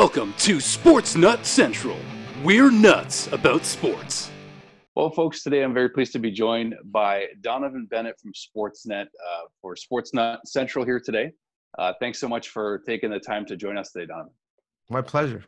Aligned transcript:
Welcome 0.00 0.32
to 0.38 0.60
Sports 0.60 1.14
Nut 1.14 1.44
Central. 1.44 1.98
We're 2.42 2.70
nuts 2.70 3.26
about 3.32 3.66
sports. 3.66 4.30
Well, 4.96 5.10
folks, 5.10 5.42
today 5.42 5.62
I'm 5.62 5.74
very 5.74 5.90
pleased 5.90 6.12
to 6.14 6.18
be 6.18 6.30
joined 6.30 6.74
by 6.86 7.26
Donnovan 7.42 7.86
Bennett 7.90 8.18
from 8.18 8.32
Sportsnet 8.32 9.04
uh, 9.04 9.42
for 9.60 9.74
Sportsnet 9.74 10.38
Central 10.46 10.86
here 10.86 11.00
today. 11.00 11.32
Uh, 11.78 11.92
thanks 12.00 12.18
so 12.18 12.28
much 12.28 12.48
for 12.48 12.78
taking 12.86 13.10
the 13.10 13.20
time 13.20 13.44
to 13.44 13.56
join 13.56 13.76
us 13.76 13.92
today, 13.92 14.10
Donnovan. 14.10 14.30
My 14.88 15.02
pleasure. 15.02 15.44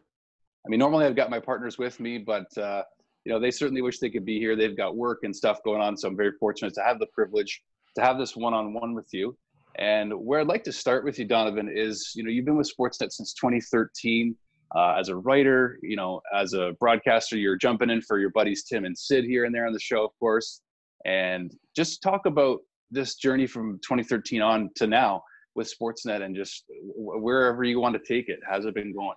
I 0.66 0.68
mean, 0.68 0.80
normally 0.80 1.06
I've 1.06 1.16
got 1.16 1.30
my 1.30 1.40
partners 1.40 1.78
with 1.78 1.98
me, 1.98 2.18
but 2.18 2.46
uh, 2.58 2.82
you 3.24 3.32
know 3.32 3.40
they 3.40 3.50
certainly 3.50 3.80
wish 3.80 4.00
they 4.00 4.10
could 4.10 4.26
be 4.26 4.38
here. 4.38 4.54
They've 4.54 4.76
got 4.76 4.96
work 4.96 5.20
and 5.22 5.34
stuff 5.34 5.60
going 5.64 5.80
on, 5.80 5.96
so 5.96 6.08
I'm 6.08 6.16
very 6.16 6.32
fortunate 6.38 6.74
to 6.74 6.82
have 6.82 6.98
the 6.98 7.06
privilege 7.06 7.62
to 7.94 8.02
have 8.02 8.18
this 8.18 8.36
one-on-one 8.36 8.94
with 8.94 9.08
you. 9.12 9.34
And 9.78 10.12
where 10.12 10.40
I'd 10.40 10.46
like 10.46 10.64
to 10.64 10.72
start 10.72 11.04
with 11.04 11.18
you, 11.18 11.26
Donnovan, 11.26 11.74
is 11.74 12.12
you 12.14 12.22
know 12.22 12.28
you've 12.28 12.44
been 12.44 12.58
with 12.58 12.70
Sportsnet 12.70 13.12
since 13.12 13.32
2013 13.32 14.36
uh, 14.76 14.96
as 14.98 15.08
a 15.08 15.16
writer, 15.16 15.78
you 15.82 15.96
know, 15.96 16.20
as 16.34 16.54
a 16.54 16.72
broadcaster. 16.80 17.36
You're 17.36 17.56
jumping 17.56 17.90
in 17.90 18.00
for 18.02 18.18
your 18.18 18.30
buddies 18.30 18.64
Tim 18.64 18.84
and 18.84 18.96
Sid 18.96 19.24
here 19.24 19.44
and 19.44 19.54
there 19.54 19.66
on 19.66 19.72
the 19.72 19.80
show, 19.80 20.04
of 20.04 20.10
course. 20.18 20.60
And 21.04 21.52
just 21.76 22.02
talk 22.02 22.26
about 22.26 22.60
this 22.90 23.16
journey 23.16 23.46
from 23.46 23.80
2013 23.82 24.42
on 24.42 24.70
to 24.76 24.86
now 24.86 25.22
with 25.54 25.72
Sportsnet, 25.72 26.22
and 26.22 26.34
just 26.34 26.64
wherever 26.94 27.64
you 27.64 27.80
want 27.80 27.94
to 27.94 28.00
take 28.14 28.28
it. 28.28 28.40
How's 28.48 28.64
it 28.64 28.74
been 28.74 28.94
going? 28.94 29.16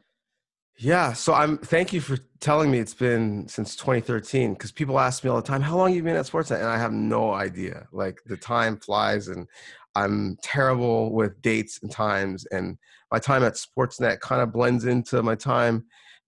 Yeah, 0.78 1.14
so 1.14 1.34
I'm. 1.34 1.58
Thank 1.58 1.94
you 1.94 2.02
for 2.02 2.18
telling 2.42 2.70
me 2.70 2.80
it's 2.80 2.94
been 2.94 3.48
since 3.48 3.78
2013 3.78 4.54
because 4.54 4.74
people 4.74 5.00
ask 5.00 5.24
me 5.24 5.30
all 5.30 5.38
the 5.38 5.48
time, 5.48 5.62
"How 5.62 5.78
long 5.78 5.90
you've 5.90 5.98
you 5.98 6.04
been 6.04 6.18
at 6.18 6.26
Sportsnet?" 6.26 6.58
And 6.58 6.68
I 6.68 6.78
have 6.78 6.92
no 6.92 7.34
idea. 7.34 7.88
Like 7.94 8.22
the 8.26 8.36
time 8.36 8.78
flies, 8.78 9.30
and 9.30 9.48
I'm 9.96 10.38
terrible 10.44 11.14
with 11.14 11.42
dates 11.42 11.80
and 11.82 11.92
times, 11.92 12.46
and 12.52 12.78
my 13.12 13.20
time 13.20 13.44
at 13.44 13.54
Sportsnet 13.54 14.20
kind 14.20 14.42
of 14.42 14.52
blends 14.52 14.86
into 14.86 15.22
my 15.24 15.36
time 15.36 15.86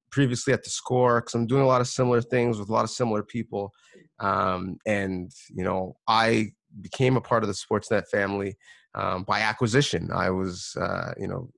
previously 0.09 0.53
at 0.53 0.63
the 0.63 0.69
score 0.69 1.19
because 1.19 1.33
I'm 1.33 1.47
doing 1.47 1.63
a 1.63 1.67
lot 1.67 1.81
of 1.81 1.87
similar 1.87 2.21
things 2.21 2.59
with 2.59 2.69
a 2.69 2.73
lot 2.73 2.83
of 2.83 2.89
similar 2.89 3.23
people. 3.23 3.73
Um, 4.19 4.77
and, 4.85 5.31
you 5.53 5.63
know, 5.63 5.97
I 6.07 6.51
became 6.81 7.17
a 7.17 7.21
part 7.21 7.43
of 7.43 7.49
the 7.49 7.53
Sportsnet 7.55 8.07
family 8.07 8.55
um, 8.95 9.23
by 9.23 9.41
acquisition. 9.41 10.09
I 10.13 10.29
was, 10.29 10.75
uh, 10.79 11.13
you 11.17 11.27
know, 11.27 11.49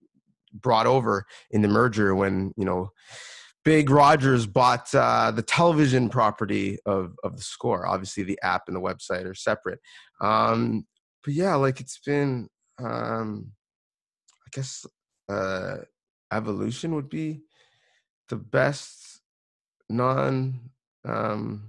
brought 0.54 0.88
over 0.88 1.26
in 1.52 1.62
the 1.62 1.68
merger 1.68 2.16
when, 2.16 2.54
you 2.58 2.66
know, 2.66 2.90
Big 3.66 3.90
Rogers 3.90 4.48
bought 4.48 4.94
uh, 4.96 5.32
the 5.32 5.44
television 5.44 6.10
property 6.10 6.80
of, 6.86 7.14
of 7.24 7.36
the 7.36 7.44
score. 7.44 7.86
Obviously, 7.86 8.24
the 8.24 8.40
app 8.42 8.64
and 8.68 8.76
the 8.76 8.82
website 8.82 9.26
are 9.26 9.36
separate. 9.36 9.80
Um, 10.22 10.86
but 11.24 11.34
yeah, 11.34 11.56
like 11.56 11.80
it's 11.80 12.00
been, 12.00 12.48
um, 12.80 13.52
I 14.32 14.50
guess, 14.52 14.86
uh, 15.28 15.78
evolution 16.32 16.96
would 16.96 17.10
be 17.10 17.42
the 18.30 18.36
best 18.36 19.22
non 19.90 20.60
um, 21.06 21.64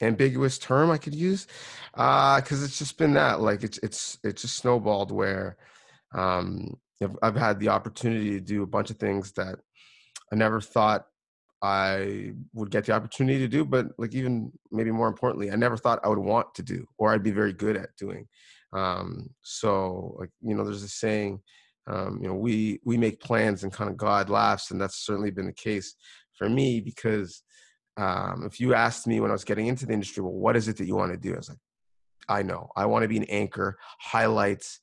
ambiguous 0.00 0.58
term 0.58 0.90
I 0.90 0.98
could 0.98 1.14
use 1.14 1.46
because 1.92 2.62
uh, 2.62 2.64
it's 2.64 2.78
just 2.78 2.98
been 2.98 3.14
that 3.14 3.40
like 3.40 3.62
it's 3.62 3.78
it's 3.78 4.18
it's 4.22 4.42
just 4.42 4.56
snowballed 4.56 5.10
where 5.10 5.56
um, 6.14 6.76
I've, 7.02 7.16
I've 7.22 7.36
had 7.36 7.58
the 7.58 7.68
opportunity 7.68 8.32
to 8.32 8.40
do 8.40 8.62
a 8.62 8.66
bunch 8.66 8.90
of 8.90 8.98
things 8.98 9.32
that 9.32 9.58
I 10.32 10.36
never 10.36 10.60
thought 10.60 11.06
I 11.66 12.32
would 12.54 12.70
get 12.70 12.84
the 12.84 12.92
opportunity 12.92 13.40
to 13.40 13.48
do, 13.48 13.64
but 13.64 13.86
like 13.98 14.14
even 14.14 14.52
maybe 14.70 14.92
more 14.92 15.08
importantly, 15.08 15.50
I 15.50 15.56
never 15.56 15.76
thought 15.76 16.00
I 16.04 16.08
would 16.08 16.18
want 16.18 16.54
to 16.54 16.62
do 16.62 16.86
or 16.96 17.12
I'd 17.12 17.22
be 17.22 17.32
very 17.32 17.52
good 17.52 17.76
at 17.76 17.96
doing. 17.98 18.28
Um, 18.72 19.30
so 19.42 20.16
like 20.18 20.30
you 20.40 20.54
know, 20.54 20.64
there's 20.64 20.82
a 20.82 20.88
saying, 20.88 21.40
um, 21.88 22.20
you 22.22 22.28
know, 22.28 22.34
we 22.34 22.80
we 22.84 22.96
make 22.96 23.20
plans 23.20 23.64
and 23.64 23.72
kind 23.72 23.90
of 23.90 23.96
God 23.96 24.30
laughs, 24.30 24.70
and 24.70 24.80
that's 24.80 25.04
certainly 25.04 25.30
been 25.30 25.46
the 25.46 25.52
case 25.52 25.96
for 26.34 26.48
me 26.48 26.80
because 26.80 27.42
um, 27.96 28.44
if 28.46 28.60
you 28.60 28.74
asked 28.74 29.06
me 29.06 29.20
when 29.20 29.30
I 29.30 29.34
was 29.34 29.44
getting 29.44 29.66
into 29.66 29.86
the 29.86 29.94
industry, 29.94 30.22
well, 30.22 30.32
what 30.32 30.56
is 30.56 30.68
it 30.68 30.76
that 30.76 30.86
you 30.86 30.94
want 30.94 31.12
to 31.12 31.18
do? 31.18 31.34
I 31.34 31.38
was 31.38 31.48
like, 31.48 31.58
I 32.28 32.42
know, 32.42 32.68
I 32.76 32.86
want 32.86 33.02
to 33.02 33.08
be 33.08 33.16
an 33.16 33.24
anchor, 33.24 33.78
highlights, 34.00 34.80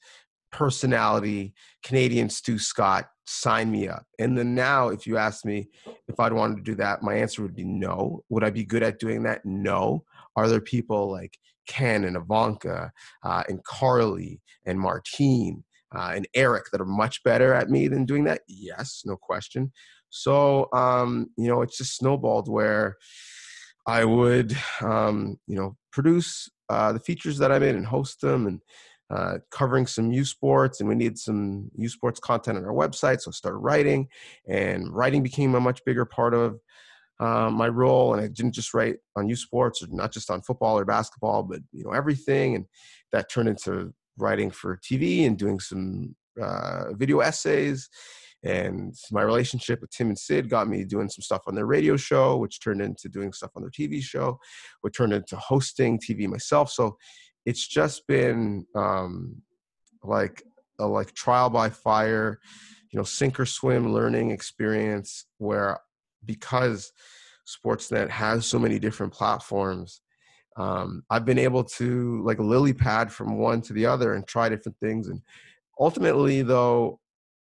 personality, 0.53 1.53
Canadian 1.83 2.29
Stu 2.29 2.57
Scott, 2.57 3.09
sign 3.25 3.71
me 3.71 3.89
up. 3.89 4.05
And 4.19 4.37
then 4.37 4.55
now, 4.55 4.89
if 4.89 5.05
you 5.05 5.17
ask 5.17 5.43
me 5.43 5.67
if 6.07 6.19
I'd 6.19 6.31
wanted 6.31 6.57
to 6.57 6.63
do 6.63 6.75
that, 6.75 7.03
my 7.03 7.15
answer 7.15 7.41
would 7.41 7.55
be 7.55 7.65
no. 7.65 8.23
Would 8.29 8.43
I 8.43 8.49
be 8.49 8.63
good 8.63 8.83
at 8.83 8.99
doing 8.99 9.23
that? 9.23 9.43
No. 9.43 10.05
Are 10.35 10.47
there 10.47 10.61
people 10.61 11.11
like 11.11 11.37
Ken 11.67 12.05
and 12.05 12.15
Evanka 12.15 12.91
uh, 13.23 13.43
and 13.49 13.63
Carly 13.63 14.41
and 14.65 14.79
Martine 14.79 15.63
uh, 15.95 16.11
and 16.15 16.27
Eric 16.33 16.65
that 16.71 16.81
are 16.81 16.85
much 16.85 17.23
better 17.23 17.53
at 17.53 17.69
me 17.69 17.87
than 17.87 18.05
doing 18.05 18.23
that? 18.25 18.41
Yes, 18.47 19.03
no 19.05 19.17
question. 19.17 19.71
So, 20.09 20.69
um, 20.73 21.29
you 21.37 21.47
know, 21.47 21.61
it's 21.61 21.77
just 21.77 21.97
snowballed 21.97 22.47
where 22.47 22.97
I 23.87 24.05
would, 24.05 24.55
um, 24.81 25.39
you 25.47 25.55
know, 25.55 25.75
produce 25.91 26.49
uh, 26.69 26.93
the 26.93 26.99
features 26.99 27.37
that 27.39 27.51
I'm 27.51 27.63
in 27.63 27.75
and 27.75 27.85
host 27.85 28.21
them 28.21 28.47
and 28.47 28.61
uh, 29.09 29.37
covering 29.51 29.85
some 29.85 30.11
U 30.11 30.25
Sports, 30.25 30.79
and 30.79 30.89
we 30.89 30.95
need 30.95 31.17
some 31.17 31.69
U 31.75 31.89
Sports 31.89 32.19
content 32.19 32.57
on 32.57 32.65
our 32.65 32.73
website. 32.73 33.21
So 33.21 33.29
I 33.29 33.33
started 33.33 33.57
writing, 33.57 34.07
and 34.47 34.91
writing 34.93 35.23
became 35.23 35.55
a 35.55 35.59
much 35.59 35.83
bigger 35.85 36.05
part 36.05 36.33
of 36.33 36.59
uh, 37.19 37.49
my 37.49 37.67
role. 37.67 38.13
And 38.13 38.23
I 38.23 38.27
didn't 38.27 38.53
just 38.53 38.73
write 38.73 38.97
on 39.15 39.29
U 39.29 39.35
Sports, 39.35 39.83
or 39.83 39.87
not 39.89 40.11
just 40.11 40.31
on 40.31 40.41
football 40.41 40.77
or 40.77 40.85
basketball, 40.85 41.43
but 41.43 41.59
you 41.71 41.83
know 41.83 41.91
everything. 41.91 42.55
And 42.55 42.65
that 43.11 43.29
turned 43.29 43.49
into 43.49 43.93
writing 44.17 44.51
for 44.51 44.77
TV 44.77 45.25
and 45.25 45.37
doing 45.37 45.59
some 45.59 46.15
uh, 46.41 46.93
video 46.93 47.19
essays. 47.19 47.89
And 48.43 48.93
my 49.11 49.21
relationship 49.21 49.79
with 49.79 49.91
Tim 49.91 50.09
and 50.09 50.19
Sid 50.19 50.49
got 50.49 50.67
me 50.67 50.83
doing 50.83 51.07
some 51.07 51.21
stuff 51.21 51.43
on 51.47 51.55
their 51.55 51.65
radio 51.65 51.95
show, 51.95 52.35
which 52.35 52.59
turned 52.59 52.81
into 52.81 53.07
doing 53.07 53.31
stuff 53.31 53.51
on 53.55 53.61
their 53.61 53.71
TV 53.71 54.01
show, 54.01 54.37
which 54.81 54.97
turned 54.97 55.13
into 55.13 55.37
hosting 55.37 55.97
TV 55.97 56.27
myself. 56.27 56.69
So 56.69 56.97
it's 57.45 57.67
just 57.67 58.07
been 58.07 58.65
um, 58.75 59.41
like 60.03 60.43
a 60.79 60.85
like 60.85 61.13
trial 61.13 61.49
by 61.49 61.69
fire, 61.69 62.39
you 62.91 62.97
know, 62.97 63.03
sink 63.03 63.39
or 63.39 63.45
swim 63.45 63.93
learning 63.93 64.31
experience 64.31 65.25
where 65.37 65.79
because 66.25 66.91
Sportsnet 67.47 68.09
has 68.09 68.45
so 68.45 68.57
many 68.57 68.79
different 68.79 69.13
platforms, 69.13 70.01
um, 70.57 71.03
I've 71.09 71.25
been 71.25 71.39
able 71.39 71.63
to 71.63 72.21
like 72.23 72.39
lily 72.39 72.73
pad 72.73 73.11
from 73.11 73.37
one 73.37 73.61
to 73.63 73.73
the 73.73 73.85
other 73.85 74.13
and 74.13 74.25
try 74.25 74.49
different 74.49 74.77
things. 74.79 75.07
And 75.07 75.21
ultimately, 75.79 76.41
though, 76.41 76.99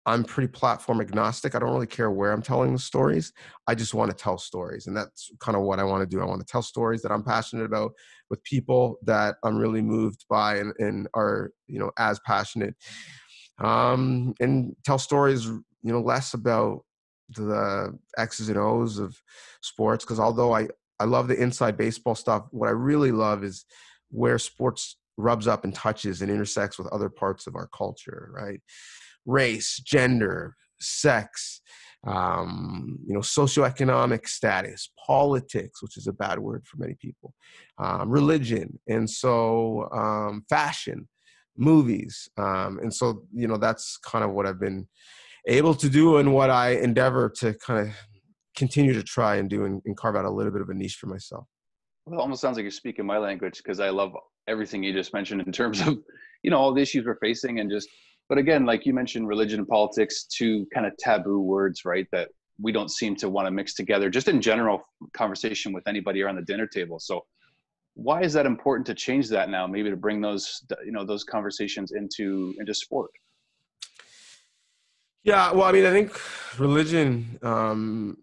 I'm 0.05 0.25
pretty 0.25 0.49
platform 0.49 1.01
agnostic. 1.01 1.55
I 1.55 1.61
don't 1.61 1.73
really 1.73 1.87
care 1.87 2.11
where 2.11 2.33
I'm 2.33 2.43
telling 2.43 2.73
the 2.73 2.79
stories. 2.79 3.33
I 3.69 3.75
just 3.75 3.95
want 3.95 4.11
to 4.11 4.17
tell 4.17 4.37
stories. 4.37 4.87
And 4.87 4.97
that's 4.97 5.31
kind 5.39 5.57
of 5.57 5.63
what 5.63 5.79
I 5.79 5.85
want 5.85 6.03
to 6.03 6.17
do. 6.17 6.21
I 6.21 6.27
want 6.27 6.41
to 6.41 6.47
tell 6.47 6.63
stories 6.63 7.03
that 7.03 7.13
I'm 7.13 7.23
passionate 7.23 7.65
about 7.65 7.93
with 8.29 8.43
people 8.43 8.97
that 9.05 9.37
I'm 9.45 9.57
really 9.57 9.83
moved 9.83 10.25
by 10.29 10.57
and, 10.57 10.73
and 10.79 11.09
are, 11.15 11.53
you 11.69 11.79
know, 11.79 11.93
as 11.99 12.19
passionate. 12.27 12.75
Um, 13.63 14.35
and 14.41 14.75
tell 14.85 14.99
stories, 14.99 15.47
you 15.47 15.63
know, 15.83 16.01
less 16.01 16.35
about 16.35 16.85
the 17.29 17.97
X's 18.19 18.49
and 18.49 18.59
O's 18.59 18.99
of 18.99 19.17
sports. 19.61 20.05
Because 20.05 20.19
although 20.19 20.53
I, 20.53 20.69
I 20.99 21.05
love 21.05 21.29
the 21.29 21.41
inside 21.41 21.77
baseball 21.77 22.17
stuff, 22.17 22.47
what 22.51 22.69
I 22.69 22.73
really 22.73 23.13
love 23.13 23.45
is 23.45 23.65
where 24.11 24.39
sports 24.39 24.97
rubs 25.17 25.47
up 25.47 25.63
and 25.63 25.75
touches 25.75 26.23
and 26.23 26.31
intersects 26.31 26.79
with 26.79 26.89
other 26.89 27.09
parts 27.09 27.47
of 27.47 27.55
our 27.55 27.69
culture, 27.69 28.31
right? 28.33 28.61
Race, 29.27 29.81
gender, 29.85 30.57
sex, 30.81 31.61
um, 32.07 32.99
you 33.07 33.15
know, 33.15 33.21
socioeconomic 33.21 34.27
status, 34.27 34.91
politics, 35.07 35.83
which 35.83 35.97
is 35.97 36.07
a 36.07 36.13
bad 36.13 36.39
word 36.39 36.65
for 36.67 36.79
many 36.79 36.97
people, 37.01 37.33
um, 37.79 38.11
religion, 38.11 38.79
and 38.89 39.09
so 39.09 39.89
um, 39.93 40.45
fashion, 40.49 41.09
movies, 41.57 42.29
um, 42.39 42.79
and 42.83 42.93
so 42.93 43.25
you 43.33 43.47
know 43.47 43.57
that's 43.57 43.99
kind 43.99 44.25
of 44.25 44.33
what 44.33 44.47
I've 44.47 44.61
been 44.61 44.89
able 45.47 45.75
to 45.75 45.89
do 45.89 46.17
and 46.17 46.33
what 46.33 46.51
I 46.51 46.71
endeavor 46.71 47.33
to 47.39 47.55
kind 47.55 47.87
of 47.87 47.95
continue 48.57 48.93
to 48.95 49.03
try 49.03 49.37
and 49.37 49.49
do 49.49 49.65
and, 49.65 49.81
and 49.87 49.97
carve 49.97 50.17
out 50.17 50.25
a 50.25 50.31
little 50.31 50.53
bit 50.53 50.61
of 50.61 50.69
a 50.69 50.75
niche 50.75 50.99
for 51.01 51.07
myself. 51.07 51.47
Well, 52.05 52.19
it 52.19 52.23
almost 52.23 52.41
sounds 52.41 52.57
like 52.57 52.65
you're 52.65 52.71
speaking 52.71 53.07
my 53.07 53.19
language 53.19 53.59
because 53.59 53.81
I 53.81 53.91
love 53.91 54.13
everything 54.49 54.83
you 54.83 54.93
just 54.93 55.15
mentioned 55.15 55.43
in 55.47 55.53
terms 55.53 55.81
of 55.81 55.99
you 56.43 56.51
know 56.51 56.59
all 56.59 56.75
the 56.75 56.83
issues 56.83 57.05
we're 57.07 57.19
facing 57.23 57.61
and 57.61 57.71
just 57.71 57.89
but 58.33 58.39
again 58.39 58.65
like 58.65 58.87
you 58.87 58.95
mentioned 58.95 59.29
religion 59.29 59.59
and 59.59 59.69
politics 59.69 60.25
two 60.25 60.67
kind 60.73 60.87
of 60.87 60.97
taboo 60.97 61.41
words 61.41 61.85
right 61.85 62.07
that 62.13 62.31
we 62.59 62.73
don't 62.73 62.91
seem 62.91 63.15
to 63.17 63.29
want 63.29 63.47
to 63.47 63.51
mix 63.51 63.75
together 63.75 64.09
just 64.09 64.27
in 64.27 64.41
general 64.41 64.89
conversation 65.13 65.71
with 65.71 65.87
anybody 65.87 66.23
around 66.23 66.37
the 66.37 66.43
dinner 66.43 66.67
table. 66.67 66.99
So 66.99 67.27
why 67.95 68.23
is 68.23 68.33
that 68.33 68.47
important 68.47 68.87
to 68.87 68.95
change 68.95 69.29
that 69.29 69.51
now 69.51 69.67
maybe 69.67 69.91
to 69.91 69.97
bring 69.97 70.23
those 70.23 70.65
you 70.83 70.93
know 70.93 71.05
those 71.05 71.25
conversations 71.25 71.93
into 71.93 72.55
into 72.59 72.73
sport? 72.73 73.11
Yeah 75.25 75.53
well 75.53 75.65
i 75.65 75.73
mean 75.73 75.85
i 75.85 75.91
think 75.91 76.19
religion 76.59 77.39
um 77.43 78.17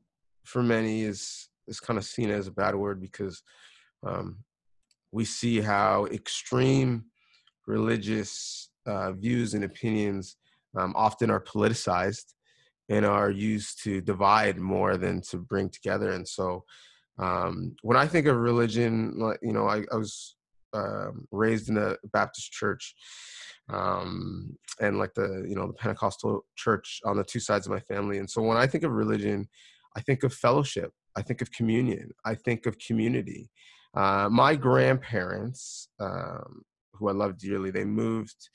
for 0.44 0.64
many 0.64 1.04
is 1.04 1.50
is 1.68 1.80
kind 1.80 2.00
of 2.00 2.04
seen 2.04 2.32
as 2.32 2.48
a 2.48 2.52
bad 2.52 2.74
word 2.74 3.00
because 3.00 3.44
um 4.04 4.44
we 5.12 5.24
see 5.24 5.62
how 5.62 6.08
extreme 6.08 7.06
religious 7.68 8.69
uh, 8.90 9.12
views 9.14 9.54
and 9.54 9.64
opinions 9.64 10.36
um, 10.78 10.94
often 10.96 11.30
are 11.30 11.40
politicized 11.42 12.34
and 12.90 13.06
are 13.06 13.30
used 13.30 13.84
to 13.84 14.02
divide 14.02 14.58
more 14.58 14.98
than 14.98 15.22
to 15.22 15.38
bring 15.38 15.70
together. 15.70 16.12
And 16.12 16.28
so, 16.28 16.64
um, 17.20 17.76
when 17.82 17.98
I 17.98 18.08
think 18.08 18.28
of 18.28 18.38
religion, 18.38 19.14
you 19.42 19.54
know, 19.54 19.68
I, 19.68 19.84
I 19.92 19.96
was 19.96 20.36
uh, 20.74 21.12
raised 21.32 21.70
in 21.70 21.78
a 21.78 21.96
Baptist 22.14 22.52
church, 22.52 22.96
um, 23.72 24.56
and 24.80 24.98
like 24.98 25.14
the 25.14 25.46
you 25.48 25.56
know 25.56 25.68
the 25.68 25.74
Pentecostal 25.74 26.46
church 26.56 27.02
on 27.06 27.18
the 27.18 27.24
two 27.24 27.40
sides 27.40 27.68
of 27.68 27.74
my 27.74 27.80
family. 27.82 28.18
And 28.18 28.30
so 28.30 28.42
when 28.42 28.58
I 28.58 28.68
think 28.68 28.84
of 28.84 28.92
religion, 28.92 29.48
I 29.96 30.02
think 30.02 30.24
of 30.24 30.34
fellowship. 30.34 30.92
I 31.16 31.22
think 31.22 31.42
of 31.42 31.52
communion. 31.52 32.12
I 32.26 32.36
think 32.36 32.66
of 32.66 32.78
community. 32.80 33.50
Uh, 33.96 34.30
my 34.32 34.56
grandparents, 34.56 35.90
um, 36.00 36.62
who 37.00 37.10
I 37.10 37.14
love 37.14 37.38
dearly, 37.38 37.72
they 37.72 37.86
moved 37.86 38.50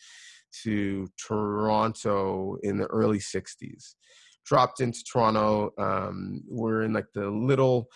to 0.63 1.09
Toronto 1.17 2.57
in 2.63 2.79
the 2.79 2.87
early 2.87 3.19
'60s. 3.19 3.95
Dropped 4.45 4.81
into 4.81 5.03
Toronto. 5.11 5.73
Um, 5.79 6.43
we're 6.47 6.83
in 6.83 6.93
like 6.93 7.07
the 7.15 7.31
little 7.31 7.89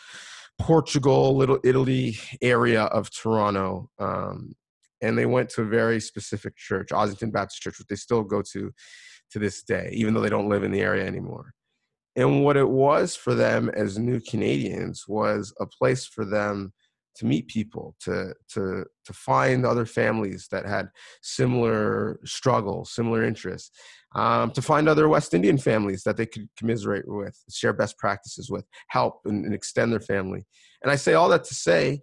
Portugal, 0.58 1.36
Little 1.36 1.58
Italy 1.62 2.18
area 2.42 2.84
of 2.84 3.10
Toronto. 3.10 3.90
Um, 3.98 4.54
and 5.00 5.16
they 5.16 5.26
went 5.26 5.48
to 5.50 5.62
a 5.62 5.66
very 5.66 6.00
specific 6.00 6.56
church, 6.56 6.88
Ossington 6.88 7.32
Baptist 7.32 7.62
Church, 7.62 7.78
which 7.78 7.88
they 7.88 7.96
still 7.96 8.24
go 8.24 8.42
to 8.52 8.72
to 9.30 9.38
this 9.38 9.62
day, 9.62 9.90
even 9.92 10.14
though 10.14 10.20
they 10.20 10.30
don't 10.30 10.48
live 10.48 10.64
in 10.64 10.72
the 10.72 10.80
area 10.80 11.06
anymore. 11.06 11.52
And 12.16 12.42
what 12.42 12.56
it 12.56 12.68
was 12.68 13.14
for 13.14 13.34
them 13.34 13.70
as 13.74 13.98
new 13.98 14.20
Canadians 14.20 15.04
was 15.06 15.54
a 15.60 15.66
place 15.66 16.06
for 16.06 16.24
them 16.24 16.72
to 17.18 17.26
meet 17.26 17.48
people, 17.48 17.94
to 18.00 18.32
to 18.54 18.84
to 19.04 19.12
find 19.12 19.66
other 19.66 19.84
families 19.84 20.48
that 20.50 20.66
had 20.66 20.88
similar 21.22 22.18
struggles, 22.24 22.92
similar 22.92 23.22
interests, 23.24 23.70
um, 24.14 24.50
to 24.52 24.62
find 24.62 24.88
other 24.88 25.08
West 25.08 25.34
Indian 25.34 25.58
families 25.58 26.02
that 26.04 26.16
they 26.16 26.26
could 26.26 26.48
commiserate 26.56 27.06
with, 27.06 27.36
share 27.50 27.72
best 27.72 27.98
practices 27.98 28.50
with, 28.50 28.64
help 28.88 29.20
and, 29.24 29.44
and 29.44 29.54
extend 29.54 29.92
their 29.92 30.00
family. 30.00 30.44
And 30.82 30.90
I 30.90 30.96
say 30.96 31.14
all 31.14 31.28
that 31.30 31.44
to 31.44 31.54
say, 31.54 32.00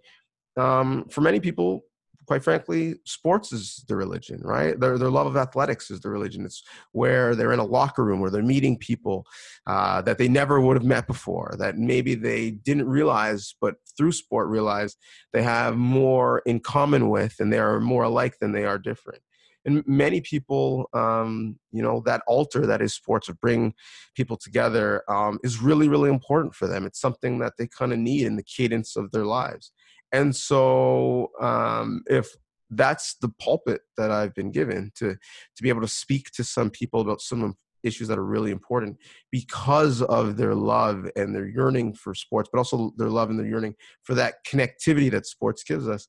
um, 0.56 1.06
for 1.10 1.22
many 1.22 1.40
people, 1.40 1.82
quite 2.26 2.42
frankly, 2.42 2.96
sports 3.04 3.52
is 3.52 3.84
the 3.88 3.96
religion, 3.96 4.40
right? 4.42 4.78
Their, 4.78 4.98
their 4.98 5.10
love 5.10 5.26
of 5.26 5.36
athletics 5.36 5.90
is 5.90 6.00
the 6.00 6.10
religion. 6.10 6.44
It's 6.44 6.62
where 6.92 7.34
they're 7.34 7.52
in 7.52 7.58
a 7.58 7.64
locker 7.64 8.04
room 8.04 8.20
where 8.20 8.30
they're 8.30 8.42
meeting 8.42 8.76
people 8.76 9.26
uh, 9.66 10.02
that 10.02 10.18
they 10.18 10.28
never 10.28 10.60
would 10.60 10.76
have 10.76 10.84
met 10.84 11.06
before, 11.06 11.54
that 11.58 11.78
maybe 11.78 12.14
they 12.14 12.50
didn't 12.50 12.88
realize, 12.88 13.54
but 13.60 13.76
through 13.96 14.12
sport 14.12 14.48
realize 14.48 14.96
they 15.32 15.42
have 15.42 15.76
more 15.76 16.42
in 16.46 16.60
common 16.60 17.08
with 17.08 17.36
and 17.38 17.52
they 17.52 17.58
are 17.58 17.80
more 17.80 18.04
alike 18.04 18.38
than 18.40 18.52
they 18.52 18.64
are 18.64 18.78
different 18.78 19.20
and 19.66 19.82
many 19.86 20.20
people 20.20 20.88
um, 20.94 21.58
you 21.72 21.82
know 21.82 22.00
that 22.06 22.22
altar 22.26 22.66
that 22.66 22.80
is 22.80 22.94
sports 22.94 23.28
of 23.28 23.38
bring 23.40 23.74
people 24.14 24.36
together 24.36 25.02
um, 25.10 25.38
is 25.42 25.60
really 25.60 25.88
really 25.88 26.08
important 26.08 26.54
for 26.54 26.66
them 26.66 26.86
it's 26.86 27.00
something 27.00 27.38
that 27.38 27.54
they 27.58 27.66
kind 27.66 27.92
of 27.92 27.98
need 27.98 28.26
in 28.26 28.36
the 28.36 28.42
cadence 28.44 28.96
of 28.96 29.10
their 29.10 29.24
lives 29.26 29.72
and 30.12 30.34
so 30.34 31.30
um, 31.40 32.02
if 32.06 32.28
that's 32.70 33.14
the 33.20 33.28
pulpit 33.40 33.80
that 33.96 34.10
i've 34.10 34.34
been 34.34 34.50
given 34.50 34.90
to 34.96 35.14
to 35.56 35.62
be 35.62 35.68
able 35.68 35.80
to 35.80 35.88
speak 35.88 36.30
to 36.32 36.42
some 36.42 36.68
people 36.68 37.00
about 37.00 37.20
some 37.20 37.54
issues 37.84 38.08
that 38.08 38.18
are 38.18 38.24
really 38.24 38.50
important 38.50 38.96
because 39.30 40.02
of 40.02 40.36
their 40.36 40.54
love 40.54 41.08
and 41.14 41.32
their 41.32 41.46
yearning 41.46 41.94
for 41.94 42.12
sports 42.12 42.50
but 42.52 42.58
also 42.58 42.92
their 42.96 43.08
love 43.08 43.30
and 43.30 43.38
their 43.38 43.46
yearning 43.46 43.74
for 44.02 44.14
that 44.14 44.44
connectivity 44.44 45.08
that 45.08 45.24
sports 45.24 45.62
gives 45.62 45.88
us 45.88 46.08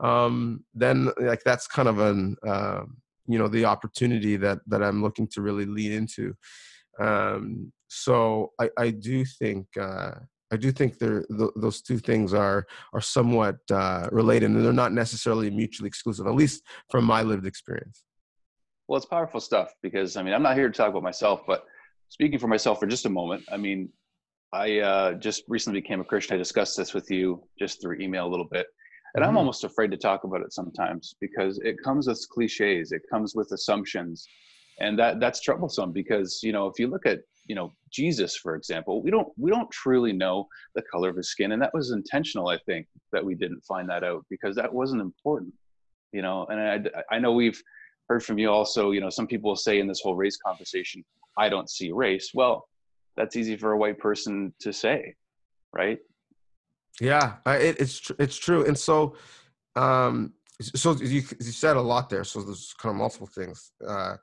um, 0.00 0.64
then 0.74 1.10
like 1.18 1.42
that's 1.44 1.66
kind 1.66 1.88
of 1.88 1.98
an 1.98 2.36
uh, 2.46 2.82
you 3.26 3.38
know 3.38 3.48
the 3.48 3.64
opportunity 3.64 4.36
that 4.36 4.58
that 4.66 4.82
I'm 4.82 5.02
looking 5.02 5.28
to 5.28 5.42
really 5.42 5.66
lean 5.66 5.92
into. 5.92 6.34
Um, 7.00 7.72
so 7.88 8.52
I, 8.60 8.70
I 8.78 8.90
do 8.90 9.24
think 9.24 9.66
uh, 9.80 10.12
I 10.50 10.56
do 10.56 10.72
think 10.72 10.98
th- 10.98 11.24
those 11.56 11.82
two 11.82 11.98
things 11.98 12.32
are 12.32 12.66
are 12.92 13.00
somewhat 13.00 13.56
uh, 13.70 14.08
related, 14.12 14.50
and 14.50 14.64
they're 14.64 14.72
not 14.72 14.92
necessarily 14.92 15.50
mutually 15.50 15.88
exclusive. 15.88 16.26
At 16.26 16.34
least 16.34 16.62
from 16.90 17.04
my 17.04 17.22
lived 17.22 17.46
experience. 17.46 18.04
Well, 18.86 18.96
it's 18.96 19.06
powerful 19.06 19.40
stuff 19.40 19.72
because 19.82 20.16
I 20.16 20.22
mean 20.22 20.34
I'm 20.34 20.42
not 20.42 20.56
here 20.56 20.68
to 20.68 20.74
talk 20.74 20.88
about 20.88 21.02
myself, 21.02 21.42
but 21.46 21.64
speaking 22.08 22.38
for 22.38 22.48
myself 22.48 22.78
for 22.80 22.86
just 22.86 23.04
a 23.06 23.10
moment, 23.10 23.44
I 23.52 23.58
mean 23.58 23.90
I 24.52 24.78
uh, 24.78 25.12
just 25.14 25.44
recently 25.48 25.80
became 25.80 26.00
a 26.00 26.04
Christian. 26.04 26.34
I 26.34 26.38
discussed 26.38 26.76
this 26.76 26.94
with 26.94 27.10
you 27.10 27.42
just 27.58 27.82
through 27.82 28.00
email 28.00 28.26
a 28.26 28.30
little 28.30 28.48
bit. 28.50 28.66
And 29.14 29.24
I'm 29.24 29.30
mm-hmm. 29.30 29.38
almost 29.38 29.64
afraid 29.64 29.90
to 29.90 29.96
talk 29.96 30.24
about 30.24 30.42
it 30.42 30.52
sometimes 30.52 31.14
because 31.20 31.58
it 31.58 31.76
comes 31.82 32.08
with 32.08 32.26
cliches, 32.30 32.92
it 32.92 33.02
comes 33.10 33.34
with 33.34 33.50
assumptions. 33.52 34.26
And 34.80 34.98
that 34.98 35.18
that's 35.20 35.40
troublesome 35.40 35.92
because, 35.92 36.40
you 36.42 36.52
know, 36.52 36.66
if 36.66 36.78
you 36.78 36.88
look 36.88 37.04
at, 37.04 37.20
you 37.48 37.54
know, 37.54 37.72
Jesus, 37.90 38.36
for 38.36 38.54
example, 38.54 39.02
we 39.02 39.10
don't 39.10 39.28
we 39.36 39.50
don't 39.50 39.70
truly 39.70 40.12
know 40.12 40.46
the 40.74 40.82
color 40.82 41.08
of 41.08 41.16
his 41.16 41.30
skin. 41.30 41.52
And 41.52 41.62
that 41.62 41.74
was 41.74 41.90
intentional, 41.90 42.48
I 42.48 42.58
think, 42.58 42.86
that 43.12 43.24
we 43.24 43.34
didn't 43.34 43.64
find 43.64 43.88
that 43.88 44.04
out 44.04 44.24
because 44.30 44.54
that 44.56 44.72
wasn't 44.72 45.00
important. 45.00 45.52
You 46.12 46.22
know, 46.22 46.46
and 46.50 46.60
I 46.60 47.14
I 47.14 47.18
know 47.18 47.32
we've 47.32 47.60
heard 48.08 48.22
from 48.22 48.38
you 48.38 48.50
also, 48.50 48.92
you 48.92 49.00
know, 49.00 49.10
some 49.10 49.26
people 49.26 49.56
say 49.56 49.80
in 49.80 49.88
this 49.88 50.00
whole 50.02 50.14
race 50.14 50.36
conversation, 50.36 51.04
I 51.36 51.48
don't 51.48 51.68
see 51.68 51.90
race. 51.90 52.30
Well, 52.34 52.68
that's 53.16 53.36
easy 53.36 53.56
for 53.56 53.72
a 53.72 53.78
white 53.78 53.98
person 53.98 54.54
to 54.60 54.72
say, 54.72 55.14
right? 55.74 55.98
Yeah, 57.00 57.36
it, 57.46 57.80
it's 57.80 58.00
tr- 58.00 58.12
it's 58.18 58.36
true, 58.36 58.66
and 58.66 58.76
so 58.76 59.16
um, 59.76 60.34
so 60.60 60.94
you, 60.96 61.22
you 61.40 61.52
said 61.52 61.76
a 61.76 61.80
lot 61.80 62.10
there. 62.10 62.24
So 62.24 62.42
there's 62.42 62.74
kind 62.78 62.92
of 62.92 62.98
multiple 62.98 63.28
things 63.28 63.72
uh, 63.86 64.16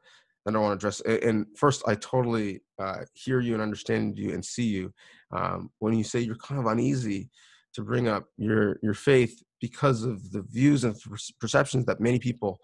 that 0.45 0.55
I 0.55 0.59
want 0.59 0.79
to 0.79 0.87
address. 0.87 1.01
And 1.01 1.47
first, 1.57 1.83
I 1.87 1.95
totally 1.95 2.61
uh, 2.79 3.01
hear 3.13 3.39
you 3.39 3.53
and 3.53 3.61
understand 3.61 4.17
you 4.17 4.33
and 4.33 4.43
see 4.43 4.65
you 4.65 4.93
um, 5.35 5.69
when 5.79 5.93
you 5.93 6.03
say 6.03 6.19
you're 6.19 6.35
kind 6.35 6.59
of 6.59 6.67
uneasy 6.67 7.29
to 7.73 7.81
bring 7.81 8.07
up 8.07 8.25
your 8.37 8.77
your 8.81 8.93
faith 8.93 9.41
because 9.59 10.03
of 10.03 10.31
the 10.31 10.43
views 10.43 10.83
and 10.83 10.95
perceptions 11.39 11.85
that 11.85 11.99
many 11.99 12.19
people 12.19 12.59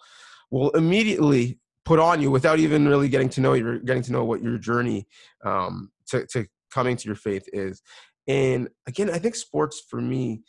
will 0.52 0.70
immediately 0.72 1.58
put 1.86 2.00
on 2.00 2.22
you 2.22 2.30
without 2.30 2.60
even 2.60 2.88
really 2.88 3.10
getting 3.10 3.30
to 3.30 3.42
know 3.42 3.54
you, 3.54 3.80
getting 3.84 4.04
to 4.04 4.12
know 4.12 4.24
what 4.24 4.44
your 4.44 4.58
journey 4.58 5.08
um, 5.44 5.90
to, 6.08 6.26
to 6.28 6.46
coming 6.72 6.96
to 6.96 7.06
your 7.06 7.16
faith 7.16 7.44
is. 7.54 7.82
And 8.28 8.70
again, 8.88 9.10
I 9.10 9.18
think 9.18 9.36
sports 9.36 9.82
for 9.90 10.00
me, 10.00 10.44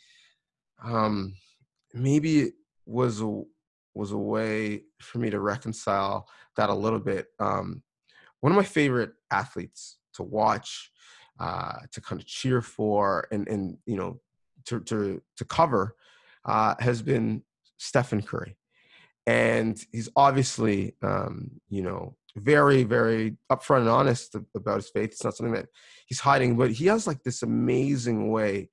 um, 0.83 1.33
maybe 1.93 2.51
was 2.85 3.23
was 3.93 4.11
a 4.11 4.17
way 4.17 4.83
for 4.99 5.19
me 5.19 5.29
to 5.29 5.39
reconcile 5.39 6.27
that 6.57 6.69
a 6.69 6.73
little 6.73 6.99
bit. 6.99 7.27
Um, 7.39 7.83
one 8.41 8.51
of 8.51 8.55
my 8.55 8.63
favorite 8.63 9.13
athletes 9.31 9.97
to 10.15 10.23
watch, 10.23 10.91
uh, 11.39 11.77
to 11.91 12.01
kind 12.01 12.21
of 12.21 12.27
cheer 12.27 12.61
for, 12.61 13.27
and 13.31 13.47
and 13.47 13.77
you 13.85 13.95
know, 13.95 14.19
to 14.65 14.79
to 14.81 15.21
to 15.37 15.45
cover, 15.45 15.95
uh, 16.45 16.75
has 16.79 17.01
been 17.01 17.43
Stephen 17.77 18.21
Curry, 18.21 18.57
and 19.25 19.79
he's 19.91 20.09
obviously, 20.15 20.95
um, 21.01 21.51
you 21.69 21.81
know, 21.81 22.15
very 22.35 22.83
very 22.83 23.37
upfront 23.51 23.81
and 23.81 23.89
honest 23.89 24.35
about 24.55 24.77
his 24.77 24.89
faith 24.89 25.11
it's 25.11 25.23
not 25.23 25.35
something 25.35 25.53
that 25.53 25.67
he's 26.07 26.19
hiding 26.19 26.57
but 26.57 26.71
he 26.71 26.87
has 26.87 27.05
like 27.05 27.21
this 27.23 27.43
amazing 27.43 28.31
way 28.31 28.69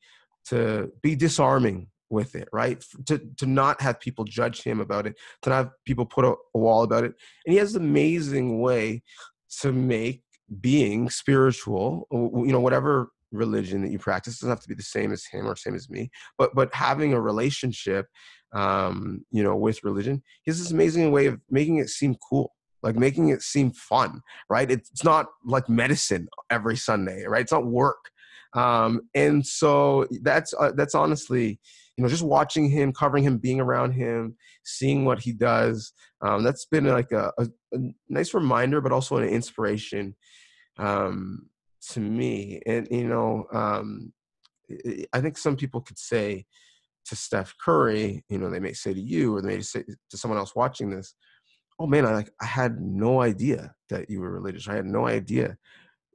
to 0.47 0.91
be 1.03 1.15
disarming 1.15 1.87
with 2.11 2.35
it 2.35 2.49
right 2.53 2.85
to 3.07 3.19
to 3.37 3.47
not 3.47 3.81
have 3.81 4.01
people 4.01 4.25
judge 4.25 4.63
him 4.63 4.81
about 4.81 5.07
it 5.07 5.17
to 5.43 5.51
not 5.51 5.57
have 5.57 5.71
people 5.85 6.05
put 6.05 6.25
a, 6.25 6.35
a 6.55 6.59
wall 6.59 6.83
about 6.83 7.05
it 7.05 7.15
and 7.47 7.53
he 7.53 7.59
has 7.59 7.75
an 7.75 7.83
amazing 7.83 8.61
way 8.61 9.03
to 9.61 9.73
make 9.73 10.23
being 10.61 11.09
spiritual 11.09 12.07
you 12.13 12.53
know 12.53 12.61
whatever 12.61 13.11
religion 13.33 13.83
that 13.83 13.93
you 13.93 13.99
practice 13.99 14.41
doesn't 14.41 14.51
have 14.51 14.61
to 14.61 14.69
be 14.69 14.75
the 14.75 14.83
same 14.83 15.13
as 15.13 15.25
him 15.25 15.47
or 15.47 15.55
same 15.55 15.75
as 15.75 15.89
me 15.89 16.11
but 16.37 16.55
but 16.55 16.75
having 16.75 17.13
a 17.13 17.21
relationship 17.21 18.07
um 18.53 19.25
you 19.31 19.43
know 19.43 19.57
with 19.57 19.85
religion 19.85 20.21
he 20.43 20.51
has 20.51 20.59
this 20.59 20.73
amazing 20.73 21.13
way 21.13 21.27
of 21.27 21.41
making 21.49 21.77
it 21.77 21.89
seem 21.89 22.17
cool 22.29 22.53
like 22.83 22.97
making 22.97 23.29
it 23.29 23.43
seem 23.43 23.71
fun, 23.73 24.23
right? 24.49 24.71
It's 24.71 25.05
not 25.05 25.27
like 25.45 25.69
medicine 25.69 26.29
every 26.49 26.77
Sunday, 26.77 27.25
right? 27.27 27.43
It's 27.43 27.53
not 27.53 27.67
work. 27.67 28.11
Um, 28.55 29.03
and 29.15 29.47
so 29.47 30.07
that's 30.23 30.55
uh, 30.59 30.73
that's 30.75 30.95
honestly, 30.95 31.61
you 32.01 32.05
know, 32.05 32.09
just 32.09 32.23
watching 32.23 32.71
him, 32.71 32.95
covering 32.95 33.23
him, 33.23 33.37
being 33.37 33.61
around 33.61 33.93
him, 33.93 34.35
seeing 34.65 35.05
what 35.05 35.21
he 35.21 35.35
does. 35.35 35.93
Um, 36.23 36.43
that's 36.43 36.65
been 36.65 36.87
like 36.87 37.13
a, 37.13 37.31
a, 37.37 37.47
a, 37.75 37.79
nice 38.09 38.33
reminder, 38.33 38.81
but 38.81 38.91
also 38.91 39.19
an 39.19 39.29
inspiration 39.29 40.17
um, 40.79 41.51
to 41.91 42.01
me. 42.01 42.63
And 42.65 42.89
you 42.91 43.07
know, 43.07 43.45
um, 43.53 44.15
I 45.13 45.21
think 45.21 45.37
some 45.37 45.57
people 45.57 45.83
could 45.83 45.99
say 45.99 46.47
to 47.05 47.17
Steph 47.17 47.55
Curry, 47.63 48.25
you 48.31 48.39
know, 48.39 48.49
they 48.49 48.61
may 48.61 48.73
say 48.73 48.95
to 48.95 49.01
you, 49.01 49.37
or 49.37 49.43
they 49.43 49.57
may 49.57 49.61
say 49.61 49.85
to 50.09 50.17
someone 50.17 50.39
else 50.39 50.57
watching 50.57 50.89
this, 50.89 51.15
oh 51.79 51.87
man, 51.87 52.07
I 52.07 52.15
like 52.15 52.31
I 52.41 52.47
had 52.47 52.81
no 52.81 53.21
idea 53.21 53.75
that 53.91 54.09
you 54.09 54.23
were 54.23 54.31
religious. 54.31 54.69
I 54.69 54.77
had 54.77 54.87
no 54.87 55.07
idea 55.07 55.59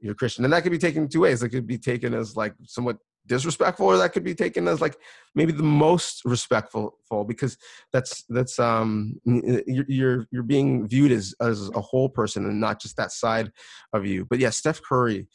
you're 0.00 0.16
Christian. 0.16 0.44
And 0.44 0.52
that 0.52 0.64
could 0.64 0.72
be 0.72 0.78
taken 0.78 1.08
two 1.08 1.20
ways. 1.20 1.44
It 1.44 1.50
could 1.50 1.66
be 1.66 1.78
taken 1.78 2.12
as 2.12 2.36
like 2.36 2.54
somewhat 2.64 2.96
disrespectful 3.26 3.86
or 3.86 3.96
that 3.96 4.12
could 4.12 4.24
be 4.24 4.34
taken 4.34 4.68
as 4.68 4.80
like 4.80 4.96
maybe 5.34 5.52
the 5.52 5.62
most 5.62 6.22
respectful 6.24 6.98
because 7.26 7.56
that's 7.92 8.24
that's 8.28 8.58
um 8.58 9.14
you're 9.24 10.26
you're 10.30 10.42
being 10.42 10.86
viewed 10.86 11.12
as 11.12 11.34
as 11.40 11.70
a 11.74 11.80
whole 11.80 12.08
person 12.08 12.46
and 12.46 12.60
not 12.60 12.80
just 12.80 12.96
that 12.96 13.12
side 13.12 13.52
of 13.92 14.06
you. 14.06 14.24
But 14.24 14.38
yeah 14.38 14.50
steph 14.50 14.80
curry 14.82 15.28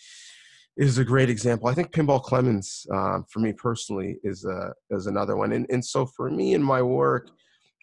is 0.77 0.97
a 0.97 1.05
great 1.05 1.29
example. 1.29 1.67
I 1.67 1.73
think 1.73 1.91
Pinball 1.91 2.23
Clemons 2.23 2.89
um, 2.93 3.25
for 3.29 3.39
me 3.39 3.53
personally 3.53 4.17
is 4.23 4.45
a 4.45 4.73
is 4.89 5.07
another 5.07 5.35
one. 5.35 5.51
And 5.51 5.65
and 5.69 5.83
so 5.83 6.05
for 6.05 6.29
me 6.29 6.53
in 6.53 6.63
my 6.63 6.81
work 6.81 7.29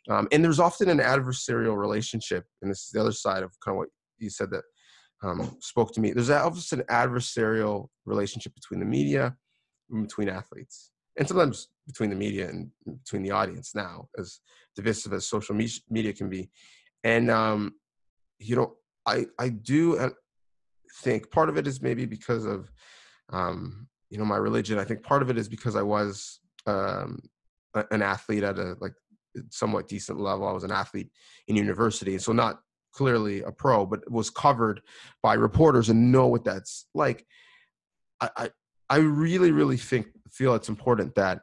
um, 0.08 0.26
and 0.32 0.42
there's 0.42 0.60
often 0.60 0.88
an 0.88 0.98
adversarial 0.98 1.76
relationship 1.76 2.44
and 2.62 2.70
this 2.70 2.84
is 2.84 2.90
the 2.92 3.00
other 3.00 3.12
side 3.12 3.42
of 3.42 3.52
kind 3.64 3.74
of 3.74 3.78
what 3.78 3.88
you 4.18 4.30
said 4.30 4.50
that 4.50 4.64
um, 5.22 5.56
spoke 5.60 5.92
to 5.92 6.00
me. 6.00 6.12
There's 6.12 6.30
obviously 6.30 6.78
an 6.78 6.84
adversarial 6.90 7.88
relationship 8.06 8.54
between 8.54 8.80
the 8.80 8.86
media 8.86 9.36
between 9.90 10.28
athletes, 10.28 10.90
and 11.16 11.26
sometimes 11.26 11.68
between 11.87 12.11
the 12.11 12.16
media 12.16 12.49
and 12.49 12.71
between 13.04 13.23
the 13.23 13.30
audience 13.30 13.75
now, 13.75 14.09
as 14.18 14.40
divisive 14.76 15.12
as 15.12 15.26
social 15.26 15.54
media 15.90 16.12
can 16.12 16.28
be. 16.28 16.50
And 17.04 17.30
um, 17.30 17.75
you 18.38 18.57
know, 18.57 18.75
I 19.07 19.26
I 19.38 19.49
do 19.49 19.99
uh, 19.99 20.11
think 21.02 21.30
part 21.30 21.49
of 21.49 21.57
it 21.57 21.66
is 21.66 21.83
maybe 21.83 22.07
because 22.07 22.45
of 22.45 22.71
um, 23.33 23.88
you 24.11 24.18
know 24.18 24.25
my 24.25 24.37
religion. 24.37 24.78
I 24.78 24.85
think 24.85 25.02
part 25.02 25.23
of 25.23 25.30
it 25.30 25.38
is 25.38 25.49
because 25.49 25.76
I 25.76 25.83
was 25.83 26.40
um, 26.66 27.21
an 27.90 28.02
athlete 28.02 28.45
at 28.45 28.59
a 28.59 28.76
like 28.80 28.95
somewhat 29.50 29.88
decent 29.88 30.21
level. 30.21 30.47
I 30.47 30.52
was 30.52 30.64
an 30.64 30.73
athlete 30.73 31.11
in 31.47 31.57
university, 31.57 32.18
so 32.18 32.33
not 32.33 32.61
clearly 32.92 33.42
a 33.42 33.52
pro, 33.52 33.87
but 33.87 34.11
was 34.11 34.30
covered 34.30 34.80
by 35.23 35.35
reporters 35.35 35.88
and 35.88 36.12
know 36.12 36.26
what 36.26 36.45
that's 36.45 36.87
like. 36.95 37.26
I, 38.21 38.50
I, 38.90 38.97
really, 38.97 39.50
really 39.50 39.76
think 39.76 40.07
feel 40.30 40.54
it's 40.54 40.68
important 40.68 41.14
that 41.14 41.40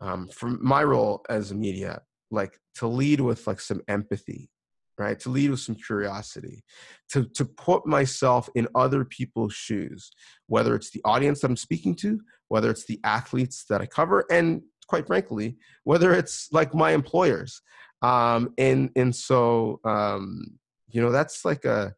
um, 0.00 0.28
for 0.28 0.48
my 0.48 0.82
role 0.82 1.24
as 1.28 1.50
a 1.50 1.54
media, 1.54 2.02
like 2.30 2.58
to 2.76 2.86
lead 2.86 3.20
with 3.20 3.46
like 3.46 3.60
some 3.60 3.80
empathy, 3.88 4.50
right? 4.98 5.18
To 5.20 5.30
lead 5.30 5.50
with 5.50 5.60
some 5.60 5.74
curiosity, 5.74 6.64
to 7.10 7.24
to 7.34 7.44
put 7.44 7.86
myself 7.86 8.48
in 8.54 8.68
other 8.74 9.04
people's 9.04 9.54
shoes, 9.54 10.10
whether 10.46 10.74
it's 10.74 10.90
the 10.90 11.02
audience 11.04 11.40
that 11.40 11.48
I'm 11.48 11.56
speaking 11.56 11.94
to, 11.96 12.20
whether 12.48 12.70
it's 12.70 12.86
the 12.86 13.00
athletes 13.04 13.64
that 13.70 13.80
I 13.80 13.86
cover, 13.86 14.24
and 14.30 14.62
quite 14.88 15.06
frankly, 15.06 15.56
whether 15.84 16.12
it's 16.12 16.48
like 16.52 16.74
my 16.74 16.92
employers. 16.92 17.62
Um, 18.02 18.52
and 18.58 18.90
and 18.96 19.14
so 19.14 19.80
um, 19.84 20.58
you 20.88 21.00
know 21.00 21.10
that's 21.10 21.44
like 21.44 21.64
a 21.64 21.94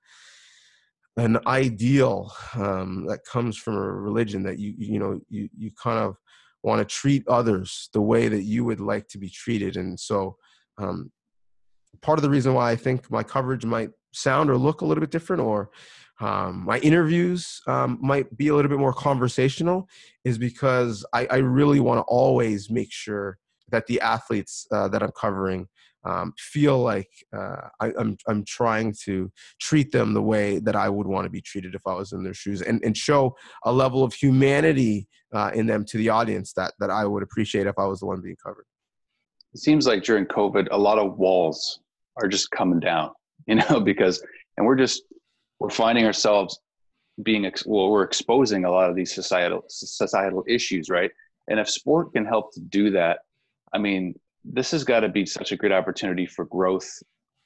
an 1.16 1.38
ideal 1.46 2.32
um, 2.54 3.06
that 3.06 3.25
comes 3.25 3.56
from 3.56 3.75
a 3.75 3.80
religion 3.80 4.42
that 4.42 4.58
you 4.58 4.75
you 4.76 4.99
know 4.99 5.20
you 5.28 5.49
you 5.56 5.70
kind 5.82 5.99
of 5.99 6.16
want 6.62 6.78
to 6.78 6.85
treat 6.85 7.26
others 7.28 7.88
the 7.92 8.00
way 8.00 8.28
that 8.28 8.42
you 8.42 8.64
would 8.64 8.80
like 8.80 9.06
to 9.08 9.18
be 9.18 9.30
treated. 9.30 9.76
And 9.76 9.99
so 9.99 10.37
um, 10.78 11.12
part 12.02 12.18
of 12.18 12.23
the 12.23 12.30
reason 12.30 12.54
why 12.54 12.70
i 12.70 12.76
think 12.76 13.11
my 13.11 13.23
coverage 13.23 13.64
might 13.64 13.90
sound 14.12 14.50
or 14.50 14.56
look 14.56 14.80
a 14.80 14.85
little 14.85 15.00
bit 15.00 15.11
different 15.11 15.42
or 15.42 15.70
um, 16.18 16.64
my 16.64 16.78
interviews 16.78 17.61
um, 17.66 17.99
might 18.00 18.35
be 18.38 18.49
a 18.49 18.54
little 18.54 18.70
bit 18.70 18.78
more 18.78 18.94
conversational 18.94 19.87
is 20.25 20.38
because 20.38 21.04
I, 21.12 21.26
I 21.26 21.37
really 21.37 21.78
want 21.78 21.99
to 21.99 22.04
always 22.04 22.70
make 22.70 22.90
sure 22.90 23.37
that 23.70 23.87
the 23.87 24.00
athletes 24.00 24.66
uh, 24.73 24.88
that 24.88 25.02
i'm 25.02 25.12
covering 25.12 25.68
um, 26.06 26.32
feel 26.38 26.78
like 26.78 27.10
uh, 27.36 27.68
I, 27.80 27.88
am 27.88 27.94
I'm, 27.98 28.16
I'm 28.28 28.44
trying 28.44 28.94
to 29.04 29.30
treat 29.60 29.90
them 29.90 30.14
the 30.14 30.22
way 30.22 30.58
that 30.60 30.76
I 30.76 30.88
would 30.88 31.06
want 31.06 31.25
to 31.25 31.30
be 31.30 31.40
treated 31.40 31.75
if 31.75 31.82
I 31.86 31.94
was 31.94 32.12
in 32.12 32.22
their 32.22 32.34
shoes, 32.34 32.62
and 32.62 32.82
and 32.84 32.96
show 32.96 33.36
a 33.64 33.72
level 33.72 34.04
of 34.04 34.14
humanity 34.14 35.08
uh, 35.34 35.50
in 35.54 35.66
them 35.66 35.84
to 35.86 35.98
the 35.98 36.08
audience 36.08 36.52
that 36.54 36.75
that 36.78 36.90
I 36.90 37.04
would 37.04 37.22
appreciate 37.22 37.66
if 37.66 37.78
I 37.78 37.86
was 37.86 38.00
the 38.00 38.06
one 38.06 38.20
being 38.20 38.36
covered. 38.42 38.66
It 39.52 39.60
seems 39.60 39.86
like 39.86 40.04
during 40.04 40.26
COVID, 40.26 40.68
a 40.70 40.78
lot 40.78 40.98
of 40.98 41.16
walls 41.18 41.80
are 42.22 42.28
just 42.28 42.50
coming 42.50 42.80
down, 42.80 43.10
you 43.46 43.56
know, 43.56 43.80
because 43.80 44.22
and 44.56 44.66
we're 44.66 44.76
just 44.76 45.02
we're 45.58 45.70
finding 45.70 46.04
ourselves 46.04 46.60
being 47.22 47.50
well, 47.64 47.90
we're 47.90 48.02
exposing 48.02 48.64
a 48.64 48.70
lot 48.70 48.90
of 48.90 48.94
these 48.94 49.14
societal 49.14 49.64
societal 49.68 50.44
issues, 50.46 50.88
right? 50.88 51.10
And 51.48 51.58
if 51.58 51.68
sport 51.70 52.12
can 52.12 52.26
help 52.26 52.52
to 52.54 52.60
do 52.60 52.90
that, 52.90 53.20
I 53.72 53.78
mean, 53.78 54.14
this 54.52 54.70
has 54.70 54.84
got 54.84 55.00
to 55.00 55.08
be 55.08 55.26
such 55.26 55.52
a 55.52 55.56
great 55.56 55.72
opportunity 55.72 56.26
for 56.26 56.44
growth 56.46 56.88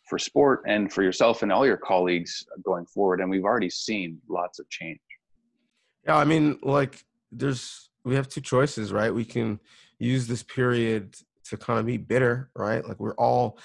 for 0.08 0.18
sport 0.18 0.62
and 0.66 0.92
for 0.92 1.02
yourself 1.02 1.42
and 1.42 1.52
all 1.52 1.64
your 1.64 1.76
colleagues 1.76 2.44
going 2.64 2.84
forward. 2.86 3.20
And 3.20 3.30
we've 3.30 3.44
already 3.44 3.70
seen 3.70 4.18
lots 4.28 4.58
of 4.58 4.68
change. 4.68 4.98
Yeah, 6.04 6.16
I 6.16 6.24
mean, 6.24 6.58
like 6.62 7.04
there's 7.30 7.90
we 8.04 8.14
have 8.16 8.28
two 8.28 8.40
choices, 8.40 8.92
right? 8.92 9.14
We 9.14 9.24
can 9.24 9.60
use 9.98 10.26
this 10.26 10.42
period 10.42 11.14
to 11.44 11.56
kind 11.56 11.78
of 11.78 11.86
be 11.86 11.96
bitter, 11.96 12.50
right? 12.56 12.86
Like 12.86 12.98
we're 12.98 13.14
all 13.14 13.58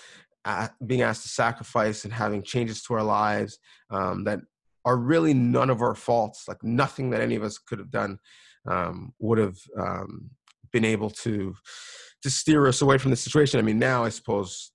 being 0.86 1.02
asked 1.02 1.24
to 1.24 1.30
sacrifice 1.30 2.04
and 2.04 2.14
having 2.14 2.44
changes 2.44 2.84
to 2.84 2.94
our 2.94 3.04
lives 3.04 3.58
um, 3.90 4.24
that 4.26 4.40
are 4.84 4.98
really 4.98 5.34
none 5.34 5.70
of 5.70 5.82
our 5.82 5.96
faults. 5.96 6.48
Like 6.48 6.64
nothing 6.64 7.10
that 7.12 7.22
any 7.22 7.36
of 7.36 7.44
us 7.44 7.58
could 7.58 7.80
have 7.80 7.90
done 7.90 8.20
um, 8.70 9.14
would 9.20 9.40
have 9.40 9.58
um, 9.80 10.30
been 10.72 10.86
able 10.86 11.10
to 11.10 11.56
to 12.26 12.32
steer 12.32 12.66
us 12.66 12.82
away 12.82 12.98
from 12.98 13.12
the 13.12 13.18
situation. 13.18 13.60
I 13.60 13.62
mean, 13.62 13.78
now 13.78 14.04
I 14.04 14.10
suppose 14.10 14.72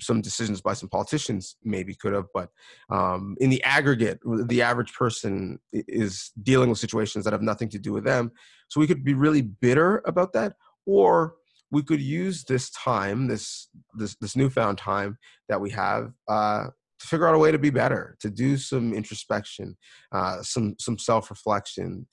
some 0.00 0.22
decisions 0.22 0.62
by 0.62 0.72
some 0.72 0.88
politicians 0.88 1.56
maybe 1.62 1.94
could 1.94 2.14
have, 2.14 2.28
but 2.32 2.48
um, 2.88 3.36
in 3.40 3.50
the 3.50 3.62
aggregate, 3.62 4.20
the 4.24 4.62
average 4.62 4.94
person 4.94 5.58
is 5.70 6.32
dealing 6.42 6.70
with 6.70 6.78
situations 6.78 7.26
that 7.26 7.34
have 7.34 7.42
nothing 7.42 7.68
to 7.68 7.78
do 7.78 7.92
with 7.92 8.04
them. 8.04 8.32
So 8.68 8.80
we 8.80 8.86
could 8.86 9.04
be 9.04 9.12
really 9.12 9.42
bitter 9.42 10.02
about 10.06 10.32
that, 10.32 10.54
or 10.86 11.34
we 11.70 11.82
could 11.82 12.00
use 12.00 12.44
this 12.44 12.70
time, 12.70 13.28
this 13.28 13.68
this 13.98 14.16
this 14.18 14.34
newfound 14.34 14.78
time 14.78 15.18
that 15.50 15.60
we 15.60 15.68
have. 15.72 16.12
Uh, 16.26 16.68
to 17.00 17.08
figure 17.08 17.26
out 17.26 17.34
a 17.34 17.38
way 17.38 17.50
to 17.50 17.58
be 17.58 17.70
better, 17.70 18.16
to 18.20 18.30
do 18.30 18.56
some 18.56 18.94
introspection, 18.94 19.76
uh, 20.12 20.40
some 20.40 20.76
some 20.78 20.96
self 20.98 21.28
reflection, 21.28 22.06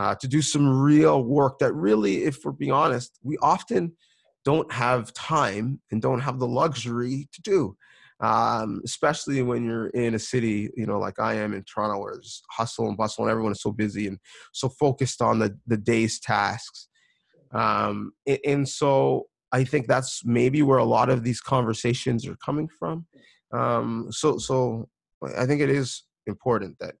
uh, 0.00 0.14
to 0.14 0.26
do 0.26 0.40
some 0.40 0.66
real 0.66 1.22
work 1.22 1.58
that 1.58 1.74
really, 1.74 2.24
if 2.24 2.42
we're 2.42 2.52
being 2.52 2.72
honest, 2.72 3.18
we 3.22 3.36
often 3.42 3.92
don't 4.46 4.72
have 4.72 5.12
time 5.12 5.78
and 5.90 6.00
don't 6.00 6.20
have 6.20 6.38
the 6.38 6.46
luxury 6.46 7.28
to 7.34 7.42
do. 7.42 7.76
Um, 8.20 8.80
especially 8.82 9.42
when 9.42 9.62
you're 9.62 9.88
in 9.88 10.14
a 10.14 10.18
city, 10.18 10.70
you 10.74 10.86
know, 10.86 10.98
like 10.98 11.18
I 11.18 11.34
am 11.34 11.52
in 11.52 11.64
Toronto, 11.64 11.98
where 12.00 12.14
there's 12.14 12.42
hustle 12.50 12.88
and 12.88 12.96
bustle, 12.96 13.24
and 13.24 13.30
everyone 13.30 13.52
is 13.52 13.60
so 13.60 13.72
busy 13.72 14.06
and 14.06 14.18
so 14.54 14.70
focused 14.70 15.20
on 15.20 15.38
the 15.38 15.58
the 15.66 15.76
day's 15.76 16.18
tasks. 16.18 16.88
Um, 17.52 18.12
and, 18.26 18.38
and 18.46 18.68
so 18.68 19.26
I 19.52 19.64
think 19.64 19.86
that's 19.86 20.22
maybe 20.24 20.62
where 20.62 20.78
a 20.78 20.84
lot 20.84 21.10
of 21.10 21.24
these 21.24 21.42
conversations 21.42 22.26
are 22.26 22.36
coming 22.36 22.68
from. 22.78 23.06
Um, 23.52 24.08
so, 24.10 24.38
so 24.38 24.88
I 25.36 25.44
think 25.44 25.60
it 25.60 25.70
is 25.70 26.04
important 26.26 26.76
that 26.80 26.94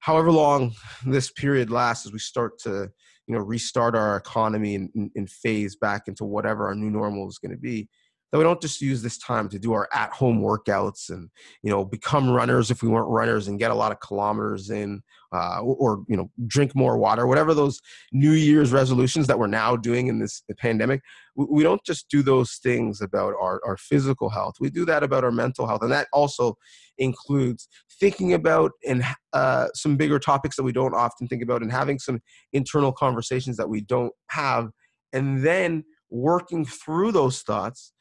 however 0.00 0.30
long 0.32 0.72
this 1.06 1.30
period 1.30 1.70
lasts 1.70 2.06
as 2.06 2.12
we 2.12 2.18
start 2.18 2.58
to 2.58 2.90
you 3.26 3.34
know 3.34 3.40
restart 3.40 3.94
our 3.94 4.16
economy 4.16 4.74
and, 4.74 5.10
and 5.14 5.30
phase 5.30 5.76
back 5.76 6.08
into 6.08 6.24
whatever 6.24 6.66
our 6.66 6.74
new 6.74 6.90
normal 6.90 7.28
is 7.28 7.38
going 7.38 7.52
to 7.52 7.58
be 7.58 7.88
that 8.30 8.38
we 8.38 8.44
don't 8.44 8.60
just 8.60 8.80
use 8.80 9.02
this 9.02 9.18
time 9.18 9.48
to 9.48 9.58
do 9.58 9.72
our 9.72 9.88
at 9.92 10.12
home 10.12 10.40
workouts 10.40 11.10
and 11.10 11.30
you 11.62 11.70
know 11.70 11.84
become 11.84 12.30
runners 12.30 12.70
if 12.70 12.82
we 12.82 12.88
weren't 12.88 13.08
runners 13.08 13.48
and 13.48 13.58
get 13.58 13.70
a 13.70 13.74
lot 13.74 13.92
of 13.92 14.00
kilometers 14.00 14.70
in 14.70 15.02
uh, 15.32 15.60
or, 15.62 16.04
you 16.08 16.16
know 16.16 16.30
drink 16.46 16.74
more 16.74 16.98
water 16.98 17.26
whatever 17.26 17.54
those 17.54 17.80
new 18.12 18.32
year's 18.32 18.72
resolutions 18.72 19.26
that 19.26 19.38
we're 19.38 19.46
now 19.46 19.76
doing 19.76 20.08
in 20.08 20.18
this 20.18 20.42
pandemic 20.58 21.00
we, 21.36 21.46
we 21.50 21.62
don't 21.62 21.84
just 21.84 22.08
do 22.08 22.22
those 22.22 22.58
things 22.62 23.00
about 23.00 23.34
our, 23.40 23.60
our 23.64 23.76
physical 23.76 24.28
health. 24.28 24.54
We 24.60 24.70
do 24.70 24.84
that 24.86 25.02
about 25.02 25.24
our 25.24 25.32
mental 25.32 25.66
health 25.66 25.82
and 25.82 25.92
that 25.92 26.08
also 26.12 26.56
includes 26.98 27.68
thinking 27.98 28.34
about 28.34 28.72
and 28.86 29.04
uh, 29.32 29.68
some 29.74 29.96
bigger 29.96 30.18
topics 30.18 30.56
that 30.56 30.62
we 30.62 30.72
don't 30.72 30.94
often 30.94 31.26
think 31.28 31.42
about 31.42 31.62
and 31.62 31.72
having 31.72 31.98
some 31.98 32.20
internal 32.52 32.92
conversations 32.92 33.56
that 33.56 33.68
we 33.68 33.80
don't 33.80 34.12
have 34.28 34.70
and 35.12 35.42
then 35.42 35.84
working 36.10 36.64
through 36.64 37.12
those 37.12 37.42
thoughts 37.42 37.92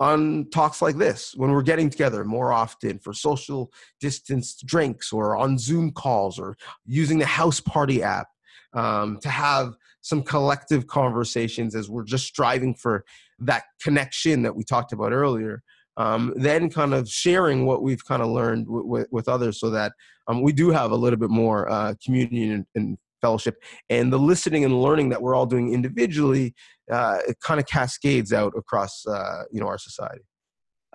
on 0.00 0.48
talks 0.50 0.80
like 0.80 0.96
this 0.96 1.34
when 1.36 1.50
we're 1.50 1.62
getting 1.62 1.90
together 1.90 2.24
more 2.24 2.52
often 2.52 2.98
for 2.98 3.12
social 3.12 3.72
distance 4.00 4.54
drinks 4.64 5.12
or 5.12 5.36
on 5.36 5.58
Zoom 5.58 5.90
calls 5.90 6.38
or 6.38 6.56
using 6.86 7.18
the 7.18 7.26
house 7.26 7.60
party 7.60 8.02
app 8.02 8.28
um, 8.74 9.18
to 9.20 9.28
have 9.28 9.74
some 10.00 10.22
collective 10.22 10.86
conversations 10.86 11.74
as 11.74 11.90
we're 11.90 12.04
just 12.04 12.26
striving 12.26 12.74
for 12.74 13.04
that 13.40 13.64
connection 13.82 14.42
that 14.42 14.54
we 14.54 14.62
talked 14.62 14.92
about 14.92 15.12
earlier. 15.12 15.62
Um, 15.96 16.32
then 16.36 16.70
kind 16.70 16.94
of 16.94 17.08
sharing 17.08 17.66
what 17.66 17.82
we've 17.82 18.04
kind 18.04 18.22
of 18.22 18.28
learned 18.28 18.66
w- 18.66 18.84
w- 18.84 19.06
with 19.10 19.28
others 19.28 19.58
so 19.58 19.68
that 19.70 19.92
um, 20.28 20.42
we 20.42 20.52
do 20.52 20.70
have 20.70 20.92
a 20.92 20.96
little 20.96 21.18
bit 21.18 21.28
more 21.28 21.68
uh, 21.68 21.94
community 22.04 22.50
and, 22.50 22.64
and 22.76 22.98
fellowship 23.20 23.62
and 23.90 24.12
the 24.12 24.18
listening 24.18 24.64
and 24.64 24.80
learning 24.80 25.08
that 25.08 25.20
we're 25.20 25.34
all 25.34 25.46
doing 25.46 25.72
individually 25.72 26.54
uh, 26.90 27.18
it 27.26 27.36
kind 27.40 27.60
of 27.60 27.66
cascades 27.66 28.32
out 28.32 28.52
across 28.56 29.06
uh, 29.06 29.42
you 29.50 29.60
know 29.60 29.66
our 29.66 29.78
society 29.78 30.24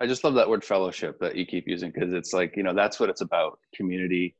i 0.00 0.06
just 0.06 0.24
love 0.24 0.34
that 0.34 0.48
word 0.48 0.64
fellowship 0.64 1.18
that 1.20 1.36
you 1.36 1.46
keep 1.46 1.64
using 1.66 1.90
because 1.90 2.12
it's 2.12 2.32
like 2.32 2.56
you 2.56 2.62
know 2.62 2.74
that's 2.74 2.98
what 2.98 3.08
it's 3.08 3.20
about 3.20 3.58
community 3.74 4.34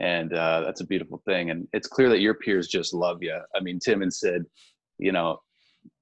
and 0.00 0.32
uh, 0.32 0.62
that's 0.62 0.80
a 0.80 0.86
beautiful 0.86 1.22
thing. 1.26 1.50
And 1.50 1.68
it's 1.72 1.86
clear 1.86 2.08
that 2.08 2.20
your 2.20 2.34
peers 2.34 2.68
just 2.68 2.94
love 2.94 3.18
you. 3.20 3.38
I 3.54 3.60
mean, 3.60 3.78
Tim 3.78 4.02
and 4.02 4.12
Sid, 4.12 4.44
you 4.98 5.12
know, 5.12 5.38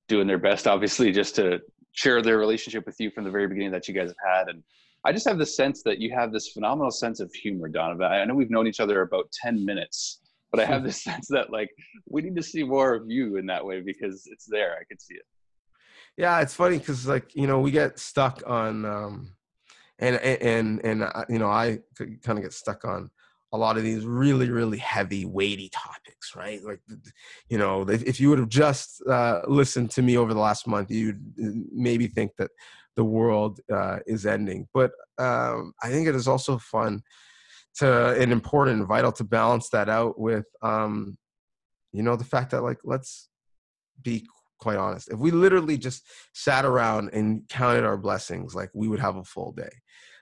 doing 0.09 0.27
their 0.27 0.39
best, 0.39 0.67
obviously, 0.67 1.13
just 1.13 1.35
to 1.37 1.61
share 1.93 2.23
their 2.23 2.39
relationship 2.39 2.87
with 2.87 2.97
you 3.01 3.11
from 3.11 3.25
the 3.25 3.31
very 3.31 3.49
beginning 3.49 3.73
that 3.73 3.89
you 3.89 3.95
guys 3.95 4.09
have 4.11 4.39
had. 4.39 4.49
And 4.49 4.63
I 5.05 5.13
just 5.13 5.27
have 5.27 5.39
the 5.39 5.47
sense 5.47 5.83
that 5.85 5.99
you 5.99 6.13
have 6.15 6.33
this 6.33 6.49
phenomenal 6.49 6.91
sense 6.91 7.21
of 7.21 7.33
humor, 7.33 7.69
Donnovan. 7.69 8.11
I 8.11 8.25
know 8.25 8.35
we've 8.35 8.51
known 8.51 8.67
each 8.67 8.81
other 8.81 9.03
about 9.03 9.31
10 9.43 9.65
minutes, 9.65 10.20
but 10.51 10.61
I 10.61 10.65
have 10.65 10.85
this 10.85 11.03
sense 11.03 11.29
that 11.29 11.51
like 11.51 11.71
we 12.09 12.23
need 12.23 12.37
to 12.37 12.43
see 12.43 12.63
more 12.63 12.95
of 12.95 13.05
you 13.09 13.37
in 13.37 13.47
that 13.47 13.65
way 13.65 13.81
because 13.81 14.25
it's 14.27 14.47
there. 14.47 14.73
I 14.81 14.85
can 14.89 14.99
see 14.99 15.15
it. 15.15 15.27
Yeah, 16.17 16.41
it's 16.41 16.55
funny 16.55 16.79
because 16.79 17.07
like 17.07 17.35
you 17.35 17.47
know 17.47 17.61
we 17.61 17.71
get 17.71 17.99
stuck 17.99 18.43
on, 18.47 18.85
um, 18.85 19.33
and 19.99 20.17
and 20.17 20.85
and 20.85 21.03
uh, 21.03 21.25
you 21.29 21.39
know 21.39 21.49
I 21.49 21.79
kind 21.99 22.39
of 22.39 22.43
get 22.43 22.53
stuck 22.53 22.85
on 22.85 23.11
a 23.53 23.59
lot 23.59 23.77
of 23.77 23.83
these 23.83 24.07
really 24.07 24.49
really 24.49 24.79
heavy 24.79 25.25
weighty 25.25 25.69
topics 25.71 26.37
right 26.37 26.63
like 26.63 26.81
you 27.49 27.59
know 27.59 27.83
if 27.89 28.21
you 28.21 28.31
would 28.31 28.39
have 28.39 28.49
just 28.49 29.03
uh, 29.09 29.41
listened 29.49 29.91
to 29.91 30.03
me 30.03 30.17
over 30.17 30.33
the 30.33 30.41
last 30.41 30.67
month 30.67 30.91
you'd 30.91 31.21
uh, 31.43 31.51
maybe 31.73 32.07
think 32.07 32.33
that 32.39 32.51
the 32.97 33.05
world 33.05 33.61
uh, 33.73 33.99
is 34.07 34.27
ending 34.27 34.69
but 34.73 34.93
um, 35.19 35.73
i 35.83 35.89
think 35.89 36.07
it 36.07 36.15
is 36.15 36.29
also 36.29 36.59
fun 36.59 37.03
to 37.77 38.21
and 38.21 38.33
important 38.33 38.79
and 38.79 38.89
vital 38.89 39.13
to 39.13 39.25
balance 39.25 39.69
that 39.71 39.89
out 39.89 40.19
with 40.19 40.47
um, 40.63 41.17
you 41.93 42.03
know 42.03 42.17
the 42.17 42.25
fact 42.25 42.51
that 42.51 42.63
like 42.63 42.79
let's 42.85 43.29
be 44.03 44.27
quite 44.59 44.77
honest 44.77 45.11
if 45.11 45.19
we 45.19 45.31
literally 45.31 45.79
just 45.79 46.03
sat 46.35 46.65
around 46.65 47.09
and 47.13 47.49
counted 47.49 47.85
our 47.85 47.97
blessings 47.97 48.55
like 48.55 48.71
we 48.75 48.89
would 48.89 49.01
have 49.01 49.17
a 49.17 49.25
full 49.25 49.53
day 49.53 49.71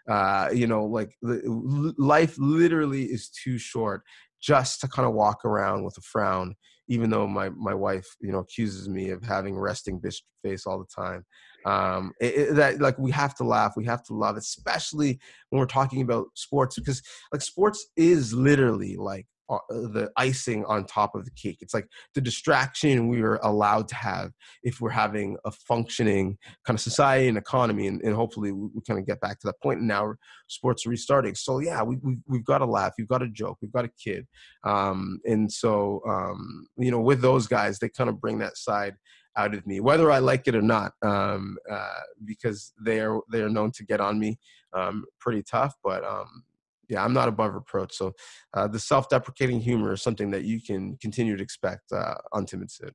uh, 0.09 0.49
you 0.53 0.67
know, 0.67 0.85
like 0.85 1.11
life 1.23 2.35
literally 2.39 3.05
is 3.05 3.29
too 3.29 3.59
short 3.59 4.03
just 4.41 4.81
to 4.81 4.89
kind 4.89 5.07
of 5.07 5.15
walk 5.15 5.45
around 5.45 5.85
with 5.85 5.97
a 5.99 6.01
frown. 6.01 6.55
Even 6.89 7.11
though 7.11 7.27
my 7.27 7.51
my 7.51 7.75
wife, 7.75 8.07
you 8.21 8.33
know, 8.33 8.39
accuses 8.39 8.89
me 8.89 9.11
of 9.11 9.23
having 9.23 9.57
resting 9.57 10.01
bitch 10.01 10.23
face 10.43 10.67
all 10.67 10.79
the 10.79 11.03
time, 11.03 11.25
um, 11.67 12.13
it, 12.21 12.35
it, 12.35 12.55
that 12.55 12.81
like 12.81 12.99
we 12.99 13.11
have 13.11 13.35
to 13.37 13.45
laugh, 13.45 13.75
we 13.77 13.85
have 13.85 14.03
to 14.05 14.15
love, 14.15 14.37
especially 14.37 15.19
when 15.51 15.61
we're 15.61 15.67
talking 15.67 16.03
about 16.03 16.27
sports, 16.35 16.79
because 16.79 17.03
like 17.33 17.43
sports 17.43 17.87
is 17.97 18.33
literally 18.33 18.97
like 18.97 19.27
the 19.69 20.11
icing 20.17 20.65
on 20.67 20.85
top 20.85 21.15
of 21.15 21.25
the 21.25 21.31
cake. 21.31 21.59
It's 21.61 21.75
like 21.75 21.89
the 22.15 22.21
distraction 22.21 23.09
we 23.09 23.23
are 23.23 23.37
allowed 23.37 23.89
to 23.89 23.95
have 23.95 24.33
if 24.63 24.81
we're 24.81 24.91
having 24.91 25.37
a 25.45 25.51
functioning 25.51 26.37
kind 26.67 26.77
of 26.77 26.81
society 26.81 27.29
and 27.29 27.39
economy, 27.39 27.87
and, 27.87 28.03
and 28.03 28.15
hopefully 28.15 28.53
we, 28.53 28.69
we, 28.75 28.83
kind 28.87 29.01
of 29.01 29.07
get 29.07 29.21
back 29.21 29.39
to 29.41 29.47
that 29.47 29.61
point. 29.63 29.81
And 29.81 29.89
now 29.89 30.15
sports 30.49 30.87
are 30.87 30.91
restarting. 30.91 31.35
So 31.35 31.61
yeah, 31.61 31.83
we, 31.83 31.97
we 32.03 32.19
we've 32.27 32.45
got 32.45 32.59
to 32.59 32.67
laugh, 32.67 32.93
we've 32.99 33.09
got 33.09 33.23
a 33.23 33.29
joke, 33.29 33.59
we've 33.63 33.73
got 33.73 33.85
a 33.85 33.91
kid, 34.03 34.27
um, 34.65 35.21
and 35.25 35.51
so 35.51 36.03
um, 36.07 36.67
you 36.77 36.91
know 36.91 37.01
with 37.01 37.21
those 37.21 37.47
guys, 37.47 37.79
they 37.79 37.89
kind 37.89 38.11
of 38.11 38.21
bring 38.21 38.39
that 38.39 38.57
side 38.57 38.95
out 39.37 39.55
of 39.55 39.67
me, 39.67 39.81
whether 39.81 40.11
I 40.11 40.19
like 40.19 40.49
it 40.49 40.57
or 40.57 40.63
not, 40.63 40.93
um, 41.03 41.57
uh, 41.71 42.01
because 42.25 42.73
they 42.85 43.01
are 43.01 43.21
they 43.31 43.41
are 43.41 43.49
known 43.49 43.71
to 43.73 43.85
get 43.85 44.01
on 44.01 44.19
me 44.19 44.39
um, 44.75 45.05
pretty 45.21 45.43
tough. 45.43 45.75
But 45.83 46.05
um, 46.05 46.43
yeah, 46.89 47.05
I'm 47.05 47.13
not 47.13 47.29
above 47.29 47.55
reproach. 47.55 47.95
So 47.95 48.13
uh, 48.55 48.69
the 48.69 48.79
self-deprecating 48.79 49.61
humor 49.61 49.93
is 49.93 50.03
something 50.03 50.31
that 50.31 50.45
you 50.45 50.61
can 50.61 50.97
continue 51.01 51.37
to 51.37 51.43
expect 51.43 51.93
uh, 51.93 52.15
on 52.33 52.47
Tim 52.47 52.61
and 52.61 52.71
Sid. 52.71 52.93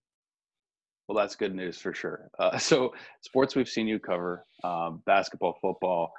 Well, 1.08 1.18
that's 1.18 1.36
good 1.36 1.54
news 1.54 1.78
for 1.78 1.94
sure. 1.94 2.30
Uh, 2.40 2.58
so 2.70 2.94
sports 3.22 3.56
we've 3.56 3.70
seen 3.70 3.88
you 3.88 4.00
cover, 4.00 4.46
um, 4.64 5.02
basketball, 5.06 5.58
football. 5.62 6.12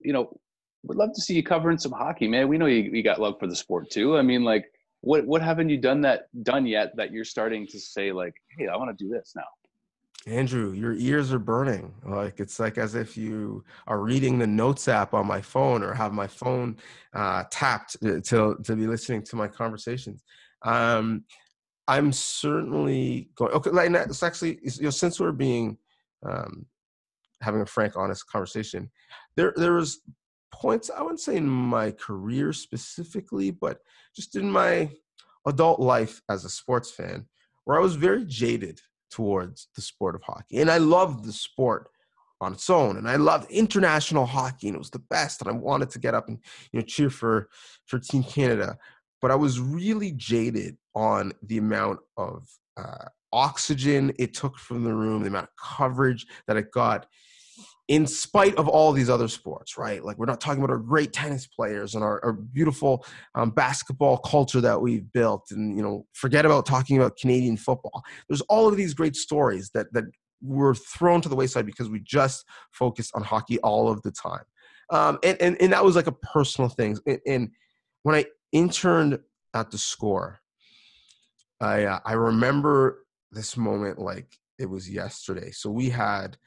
You 0.00 0.12
know, 0.12 0.40
would 0.84 0.98
love 0.98 1.10
to 1.14 1.20
see 1.20 1.34
you 1.34 1.42
covering 1.42 1.78
some 1.78 1.92
hockey, 1.92 2.28
man. 2.28 2.48
We 2.48 2.58
know 2.58 2.66
you, 2.66 2.82
you 2.82 3.02
got 3.02 3.20
love 3.20 3.36
for 3.38 3.46
the 3.46 3.56
sport 3.56 3.90
too. 3.90 4.16
I 4.16 4.22
mean, 4.22 4.44
like, 4.44 4.66
what 5.00 5.26
what 5.26 5.42
haven't 5.42 5.68
you 5.68 5.78
done 5.78 6.00
that 6.02 6.28
done 6.42 6.66
yet 6.66 6.96
that 6.96 7.12
you're 7.12 7.24
starting 7.24 7.66
to 7.68 7.78
say 7.78 8.12
like, 8.12 8.34
hey, 8.56 8.68
I 8.68 8.76
want 8.76 8.96
to 8.96 9.04
do 9.04 9.10
this 9.10 9.32
now? 9.36 9.44
Andrew, 10.26 10.72
your 10.72 10.94
ears 10.94 11.32
are 11.32 11.38
burning. 11.38 11.92
Like 12.04 12.40
it's 12.40 12.58
like 12.58 12.78
as 12.78 12.94
if 12.94 13.16
you 13.16 13.64
are 13.86 14.00
reading 14.00 14.38
the 14.38 14.46
notes 14.46 14.88
app 14.88 15.12
on 15.12 15.26
my 15.26 15.40
phone 15.40 15.82
or 15.82 15.92
have 15.92 16.12
my 16.12 16.26
phone 16.26 16.76
uh, 17.12 17.44
tapped 17.50 17.96
to, 18.00 18.20
to 18.62 18.76
be 18.76 18.86
listening 18.86 19.22
to 19.24 19.36
my 19.36 19.48
conversations. 19.48 20.24
Um, 20.62 21.24
I'm 21.86 22.12
certainly 22.12 23.28
going. 23.36 23.52
Okay, 23.52 23.70
like 23.70 23.90
it's 23.90 24.22
actually 24.22 24.58
you 24.62 24.84
know 24.84 24.90
since 24.90 25.20
we're 25.20 25.32
being 25.32 25.76
um, 26.24 26.64
having 27.42 27.60
a 27.60 27.66
frank, 27.66 27.96
honest 27.96 28.26
conversation, 28.26 28.90
there 29.36 29.52
there 29.56 29.74
was 29.74 30.00
points 30.52 30.90
I 30.90 31.02
wouldn't 31.02 31.20
say 31.20 31.36
in 31.36 31.46
my 31.46 31.90
career 31.90 32.52
specifically, 32.54 33.50
but 33.50 33.80
just 34.16 34.36
in 34.36 34.50
my 34.50 34.90
adult 35.46 35.80
life 35.80 36.22
as 36.30 36.46
a 36.46 36.48
sports 36.48 36.90
fan, 36.90 37.26
where 37.64 37.76
I 37.76 37.82
was 37.82 37.96
very 37.96 38.24
jaded 38.24 38.80
towards 39.14 39.68
the 39.76 39.82
sport 39.82 40.16
of 40.16 40.22
hockey. 40.22 40.60
And 40.60 40.68
I 40.68 40.78
loved 40.78 41.24
the 41.24 41.32
sport 41.32 41.88
on 42.40 42.52
its 42.52 42.68
own. 42.68 42.96
And 42.96 43.08
I 43.08 43.14
loved 43.14 43.48
international 43.48 44.26
hockey 44.26 44.66
and 44.66 44.74
it 44.74 44.78
was 44.78 44.90
the 44.90 44.98
best. 44.98 45.40
And 45.40 45.48
I 45.48 45.52
wanted 45.52 45.90
to 45.90 46.00
get 46.00 46.14
up 46.14 46.28
and 46.28 46.38
you 46.72 46.80
know 46.80 46.84
cheer 46.84 47.10
for 47.10 47.48
for 47.86 48.00
Team 48.00 48.24
Canada. 48.24 48.76
But 49.22 49.30
I 49.30 49.36
was 49.36 49.60
really 49.60 50.12
jaded 50.12 50.76
on 50.94 51.32
the 51.42 51.58
amount 51.58 52.00
of 52.16 52.48
uh, 52.76 53.06
oxygen 53.32 54.12
it 54.18 54.34
took 54.34 54.58
from 54.58 54.82
the 54.82 54.92
room, 54.92 55.22
the 55.22 55.28
amount 55.28 55.48
of 55.48 55.76
coverage 55.76 56.26
that 56.48 56.56
it 56.56 56.72
got 56.72 57.06
in 57.88 58.06
spite 58.06 58.56
of 58.56 58.66
all 58.66 58.92
these 58.92 59.10
other 59.10 59.28
sports, 59.28 59.76
right? 59.76 60.02
Like 60.02 60.16
we're 60.16 60.26
not 60.26 60.40
talking 60.40 60.62
about 60.62 60.72
our 60.72 60.78
great 60.78 61.12
tennis 61.12 61.46
players 61.46 61.94
and 61.94 62.02
our, 62.02 62.24
our 62.24 62.32
beautiful 62.32 63.04
um, 63.34 63.50
basketball 63.50 64.18
culture 64.18 64.60
that 64.62 64.80
we've 64.80 65.10
built, 65.12 65.46
and 65.50 65.76
you 65.76 65.82
know, 65.82 66.06
forget 66.14 66.46
about 66.46 66.64
talking 66.64 66.96
about 66.96 67.16
Canadian 67.18 67.56
football. 67.56 68.02
There's 68.28 68.40
all 68.42 68.68
of 68.68 68.76
these 68.76 68.94
great 68.94 69.16
stories 69.16 69.70
that 69.74 69.92
that 69.92 70.04
were 70.42 70.74
thrown 70.74 71.20
to 71.22 71.28
the 71.28 71.36
wayside 71.36 71.66
because 71.66 71.90
we 71.90 72.00
just 72.00 72.44
focused 72.72 73.12
on 73.14 73.22
hockey 73.22 73.58
all 73.60 73.90
of 73.90 74.00
the 74.02 74.12
time, 74.12 74.44
um, 74.90 75.18
and, 75.22 75.40
and 75.42 75.60
and 75.60 75.72
that 75.72 75.84
was 75.84 75.96
like 75.96 76.06
a 76.06 76.12
personal 76.12 76.70
thing. 76.70 76.96
And, 77.06 77.20
and 77.26 77.50
when 78.02 78.14
I 78.14 78.24
interned 78.52 79.18
at 79.52 79.70
the 79.70 79.78
Score, 79.78 80.40
I 81.60 81.84
uh, 81.84 81.98
I 82.06 82.14
remember 82.14 83.04
this 83.30 83.58
moment 83.58 83.98
like 83.98 84.28
it 84.58 84.70
was 84.70 84.88
yesterday. 84.88 85.50
So 85.50 85.70
we 85.70 85.90
had 85.90 86.38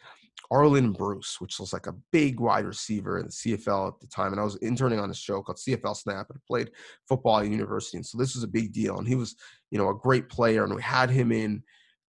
Arland 0.51 0.97
Bruce, 0.97 1.41
which 1.41 1.59
was 1.59 1.73
like 1.73 1.87
a 1.87 1.95
big 2.11 2.39
wide 2.39 2.65
receiver 2.65 3.19
in 3.19 3.25
the 3.25 3.31
CFL 3.31 3.89
at 3.89 3.99
the 3.99 4.07
time. 4.07 4.31
And 4.31 4.39
I 4.39 4.43
was 4.43 4.55
interning 4.57 4.99
on 4.99 5.09
a 5.09 5.15
show 5.15 5.41
called 5.41 5.57
CFL 5.57 5.95
Snap 5.95 6.27
and 6.29 6.37
I 6.37 6.41
played 6.47 6.71
football 7.07 7.39
at 7.39 7.47
university. 7.47 7.97
And 7.97 8.05
so 8.05 8.17
this 8.17 8.33
was 8.33 8.43
a 8.43 8.47
big 8.47 8.71
deal. 8.71 8.97
And 8.97 9.07
he 9.07 9.15
was, 9.15 9.35
you 9.71 9.77
know, 9.77 9.89
a 9.89 9.95
great 9.95 10.29
player. 10.29 10.63
And 10.63 10.73
we 10.73 10.81
had 10.81 11.09
him 11.09 11.31
in 11.31 11.63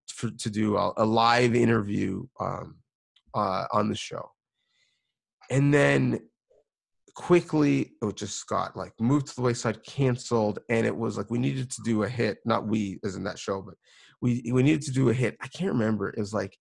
for, 0.07 0.31
to 0.31 0.51
do 0.51 0.77
a, 0.77 0.93
a 0.99 1.05
live 1.05 1.55
interview 1.55 2.27
um, 2.41 2.77
uh, 3.35 3.65
on 3.73 3.89
the 3.89 3.97
show. 3.97 4.31
And 5.51 5.75
then 5.75 6.21
quickly 7.15 7.95
it 8.01 8.17
just 8.17 8.47
got 8.47 8.77
like 8.77 8.93
moved 9.01 9.27
to 9.29 9.35
the 9.35 9.43
wayside, 9.43 9.83
canceled. 9.83 10.61
And 10.69 10.87
it 10.87 10.97
was 10.97 11.19
like 11.19 11.31
we 11.31 11.39
needed 11.39 11.71
to 11.73 11.83
do 11.83 12.05
a 12.05 12.09
hit, 12.09 12.39
not 12.45 12.69
we 12.69 13.01
as 13.05 13.17
in 13.17 13.25
that 13.25 13.39
show, 13.39 13.63
but 13.63 13.75
we, 14.23 14.49
we 14.53 14.63
needed 14.63 14.83
to 14.83 14.93
do 14.93 15.09
a 15.09 15.15
hit. 15.15 15.37
I 15.41 15.49
can't 15.49 15.73
remember. 15.73 16.11
It 16.11 16.19
was 16.19 16.35
like, 16.35 16.57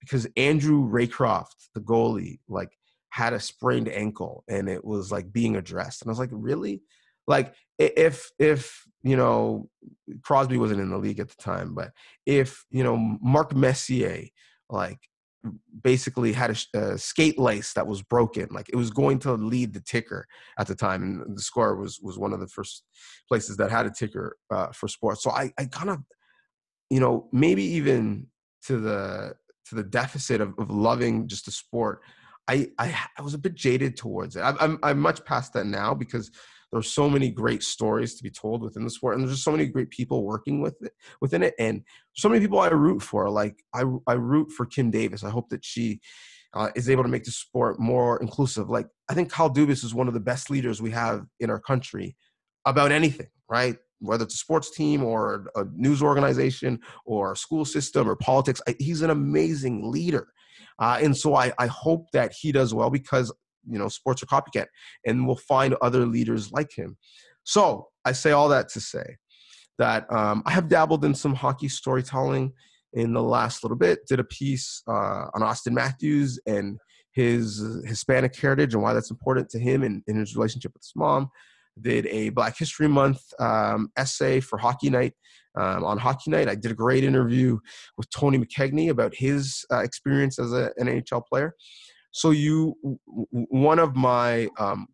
because 0.00 0.26
Andrew 0.36 0.88
Raycroft, 0.88 1.70
the 1.74 1.80
goalie, 1.80 2.40
like 2.48 2.70
had 3.10 3.32
a 3.32 3.40
sprained 3.40 3.88
ankle 3.88 4.44
and 4.48 4.68
it 4.68 4.84
was 4.84 5.10
like 5.10 5.32
being 5.32 5.56
addressed. 5.56 6.02
And 6.02 6.08
I 6.08 6.12
was 6.12 6.18
like, 6.18 6.30
really? 6.32 6.82
Like 7.26 7.54
if 7.78 8.30
if 8.38 8.84
you 9.02 9.16
know 9.16 9.68
Crosby 10.22 10.56
wasn't 10.56 10.80
in 10.80 10.90
the 10.90 10.98
league 10.98 11.20
at 11.20 11.28
the 11.28 11.42
time, 11.42 11.74
but 11.74 11.92
if 12.26 12.64
you 12.70 12.82
know 12.82 12.96
Mark 12.96 13.54
Messier 13.54 14.24
like 14.70 14.98
basically 15.82 16.32
had 16.32 16.50
a, 16.50 16.78
a, 16.78 16.98
skate 16.98 17.38
lace 17.38 17.72
that 17.72 17.86
was 17.86 18.02
broken 18.02 18.48
like 18.50 18.68
it 18.70 18.76
was 18.76 18.90
going 18.90 19.18
to 19.20 19.32
lead 19.34 19.72
the 19.72 19.80
ticker 19.80 20.26
at 20.58 20.66
the 20.66 20.74
time 20.74 21.02
and 21.02 21.36
the 21.36 21.40
score 21.40 21.76
was 21.76 22.00
was 22.02 22.18
one 22.18 22.32
of 22.32 22.40
the 22.40 22.48
first 22.48 22.82
places 23.28 23.56
that 23.56 23.70
had 23.70 23.86
a 23.86 23.90
ticker 23.90 24.36
uh, 24.50 24.66
for 24.72 24.88
sports 24.88 25.22
so 25.22 25.30
i 25.30 25.50
i 25.56 25.64
kind 25.66 25.90
of 25.90 26.00
you 26.90 26.98
know 26.98 27.28
maybe 27.32 27.62
even 27.62 28.26
to 28.62 28.78
the 28.78 29.32
to 29.68 29.74
the 29.74 29.82
deficit 29.82 30.40
of, 30.40 30.54
of 30.58 30.70
loving 30.70 31.28
just 31.28 31.46
the 31.46 31.52
sport, 31.52 32.00
I, 32.48 32.68
I, 32.78 32.96
I 33.18 33.22
was 33.22 33.34
a 33.34 33.38
bit 33.38 33.54
jaded 33.54 33.96
towards 33.96 34.36
it. 34.36 34.40
I, 34.40 34.54
I'm 34.60 34.78
I'm 34.82 34.98
much 34.98 35.24
past 35.24 35.52
that 35.52 35.66
now 35.66 35.94
because 35.94 36.30
there 36.70 36.78
are 36.78 36.82
so 36.82 37.08
many 37.08 37.30
great 37.30 37.62
stories 37.62 38.14
to 38.16 38.22
be 38.22 38.30
told 38.30 38.62
within 38.62 38.84
the 38.84 38.90
sport, 38.90 39.14
and 39.14 39.22
there's 39.22 39.34
just 39.34 39.44
so 39.44 39.52
many 39.52 39.66
great 39.66 39.90
people 39.90 40.24
working 40.24 40.60
with 40.60 40.76
it 40.80 40.92
within 41.20 41.42
it, 41.42 41.54
and 41.58 41.82
so 42.14 42.28
many 42.28 42.40
people 42.40 42.58
I 42.58 42.68
root 42.68 43.02
for. 43.02 43.28
Like 43.28 43.62
I 43.74 43.84
I 44.06 44.14
root 44.14 44.50
for 44.52 44.66
Kim 44.66 44.90
Davis. 44.90 45.24
I 45.24 45.30
hope 45.30 45.48
that 45.50 45.64
she. 45.64 46.00
Uh, 46.54 46.70
is 46.74 46.88
able 46.88 47.02
to 47.02 47.10
make 47.10 47.24
the 47.24 47.30
sport 47.30 47.78
more 47.78 48.18
inclusive. 48.22 48.70
Like 48.70 48.88
I 49.10 49.12
think 49.12 49.30
Kyle 49.30 49.52
Dubas 49.52 49.84
is 49.84 49.94
one 49.94 50.08
of 50.08 50.14
the 50.14 50.18
best 50.18 50.48
leaders 50.48 50.80
we 50.80 50.90
have 50.92 51.26
in 51.40 51.50
our 51.50 51.60
country 51.60 52.16
about 52.64 52.92
anything, 52.92 53.28
right? 53.48 53.76
whether 54.00 54.24
it's 54.24 54.34
a 54.34 54.38
sports 54.38 54.70
team 54.70 55.02
or 55.02 55.46
a 55.56 55.64
news 55.74 56.02
organization 56.02 56.80
or 57.04 57.32
a 57.32 57.36
school 57.36 57.64
system 57.64 58.08
or 58.08 58.16
politics. 58.16 58.60
He's 58.78 59.02
an 59.02 59.10
amazing 59.10 59.90
leader. 59.90 60.28
Uh, 60.78 60.98
and 61.02 61.16
so 61.16 61.34
I, 61.34 61.52
I 61.58 61.66
hope 61.66 62.06
that 62.12 62.32
he 62.32 62.52
does 62.52 62.72
well 62.72 62.90
because, 62.90 63.32
you 63.68 63.78
know, 63.78 63.88
sports 63.88 64.22
are 64.22 64.26
copycat 64.26 64.66
and 65.04 65.26
we'll 65.26 65.36
find 65.36 65.74
other 65.82 66.06
leaders 66.06 66.52
like 66.52 66.70
him. 66.74 66.96
So 67.42 67.88
I 68.04 68.12
say 68.12 68.30
all 68.30 68.48
that 68.50 68.68
to 68.70 68.80
say 68.80 69.16
that 69.78 70.10
um, 70.12 70.42
I 70.46 70.52
have 70.52 70.68
dabbled 70.68 71.04
in 71.04 71.14
some 71.14 71.34
hockey 71.34 71.68
storytelling 71.68 72.52
in 72.92 73.12
the 73.12 73.22
last 73.22 73.64
little 73.64 73.76
bit. 73.76 74.06
Did 74.06 74.20
a 74.20 74.24
piece 74.24 74.82
uh, 74.88 75.26
on 75.34 75.40
Auston 75.40 75.72
Matthews 75.72 76.38
and 76.46 76.78
his 77.12 77.64
Hispanic 77.84 78.36
heritage 78.36 78.74
and 78.74 78.82
why 78.82 78.92
that's 78.92 79.10
important 79.10 79.48
to 79.50 79.58
him 79.58 79.82
and 79.82 80.02
in 80.06 80.16
his 80.16 80.36
relationship 80.36 80.72
with 80.74 80.82
his 80.82 80.92
mom. 80.94 81.30
Did 81.82 82.06
a 82.06 82.30
Black 82.30 82.56
History 82.56 82.88
Month 82.88 83.20
um, 83.38 83.90
essay 83.96 84.40
for 84.40 84.58
Hockey 84.58 84.90
Night. 84.90 85.14
Um, 85.56 85.84
on 85.84 85.98
Hockey 85.98 86.30
Night, 86.30 86.48
I 86.48 86.54
did 86.54 86.70
a 86.70 86.74
great 86.74 87.02
interview 87.04 87.58
with 87.96 88.08
Tony 88.10 88.38
McKegney 88.38 88.90
about 88.90 89.14
his 89.14 89.64
uh, 89.72 89.80
experience 89.80 90.38
as 90.38 90.52
an 90.52 90.70
NHL 90.80 91.26
player. 91.26 91.54
So 92.12 92.30
you, 92.30 92.74
one 93.30 93.78
of 93.78 93.96
my 93.96 94.48
um, 94.58 94.86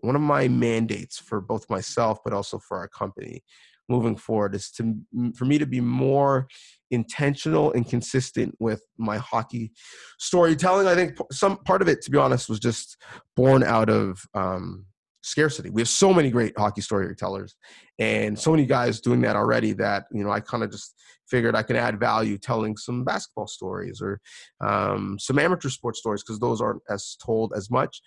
one 0.00 0.14
of 0.14 0.22
my 0.22 0.48
mandates 0.48 1.18
for 1.18 1.40
both 1.40 1.68
myself 1.68 2.18
but 2.24 2.32
also 2.32 2.58
for 2.58 2.78
our 2.78 2.88
company 2.88 3.42
moving 3.88 4.16
forward 4.16 4.54
is 4.54 4.70
to 4.70 4.94
for 5.34 5.44
me 5.44 5.58
to 5.58 5.66
be 5.66 5.80
more 5.80 6.46
intentional 6.90 7.72
and 7.72 7.88
consistent 7.88 8.54
with 8.58 8.82
my 8.98 9.16
hockey 9.16 9.72
storytelling 10.18 10.86
i 10.86 10.94
think 10.94 11.16
some 11.32 11.56
part 11.58 11.82
of 11.82 11.88
it 11.88 12.02
to 12.02 12.10
be 12.10 12.18
honest 12.18 12.48
was 12.48 12.60
just 12.60 12.96
born 13.36 13.62
out 13.62 13.88
of 13.88 14.22
um, 14.34 14.84
scarcity 15.28 15.70
we 15.70 15.80
have 15.80 15.88
so 15.88 16.12
many 16.12 16.30
great 16.30 16.56
hockey 16.58 16.80
storytellers 16.80 17.56
and 17.98 18.38
so 18.38 18.50
many 18.50 18.66
guys 18.66 19.00
doing 19.00 19.20
that 19.20 19.36
already 19.36 19.72
that 19.72 20.04
you 20.12 20.24
know 20.24 20.30
i 20.30 20.40
kind 20.40 20.64
of 20.64 20.70
just 20.70 20.94
figured 21.28 21.54
i 21.54 21.62
can 21.62 21.76
add 21.76 22.00
value 22.00 22.38
telling 22.38 22.76
some 22.76 23.04
basketball 23.04 23.46
stories 23.46 24.00
or 24.00 24.20
um, 24.60 25.18
some 25.18 25.38
amateur 25.38 25.68
sports 25.68 25.98
stories 25.98 26.22
because 26.22 26.38
those 26.38 26.60
aren't 26.60 26.82
as 26.88 27.16
told 27.24 27.52
as 27.56 27.70
much 27.70 28.00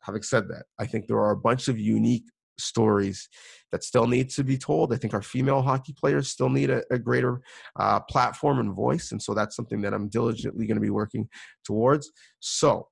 having 0.00 0.22
said 0.22 0.48
that 0.48 0.64
i 0.78 0.86
think 0.86 1.06
there 1.06 1.18
are 1.18 1.32
a 1.32 1.36
bunch 1.36 1.68
of 1.68 1.78
unique 1.78 2.24
stories 2.58 3.28
that 3.72 3.84
still 3.84 4.06
need 4.06 4.30
to 4.30 4.44
be 4.44 4.56
told. 4.56 4.92
I 4.92 4.96
think 4.96 5.14
our 5.14 5.22
female 5.22 5.62
hockey 5.62 5.94
players 5.98 6.28
still 6.28 6.48
need 6.48 6.70
a, 6.70 6.82
a 6.90 6.98
greater 6.98 7.40
uh, 7.78 8.00
platform 8.00 8.58
and 8.58 8.74
voice, 8.74 9.12
and 9.12 9.22
so 9.22 9.34
that's 9.34 9.56
something 9.56 9.80
that 9.82 9.94
I'm 9.94 10.08
diligently 10.08 10.66
going 10.66 10.76
to 10.76 10.80
be 10.80 10.90
working 10.90 11.28
towards. 11.64 12.10
So, 12.40 12.88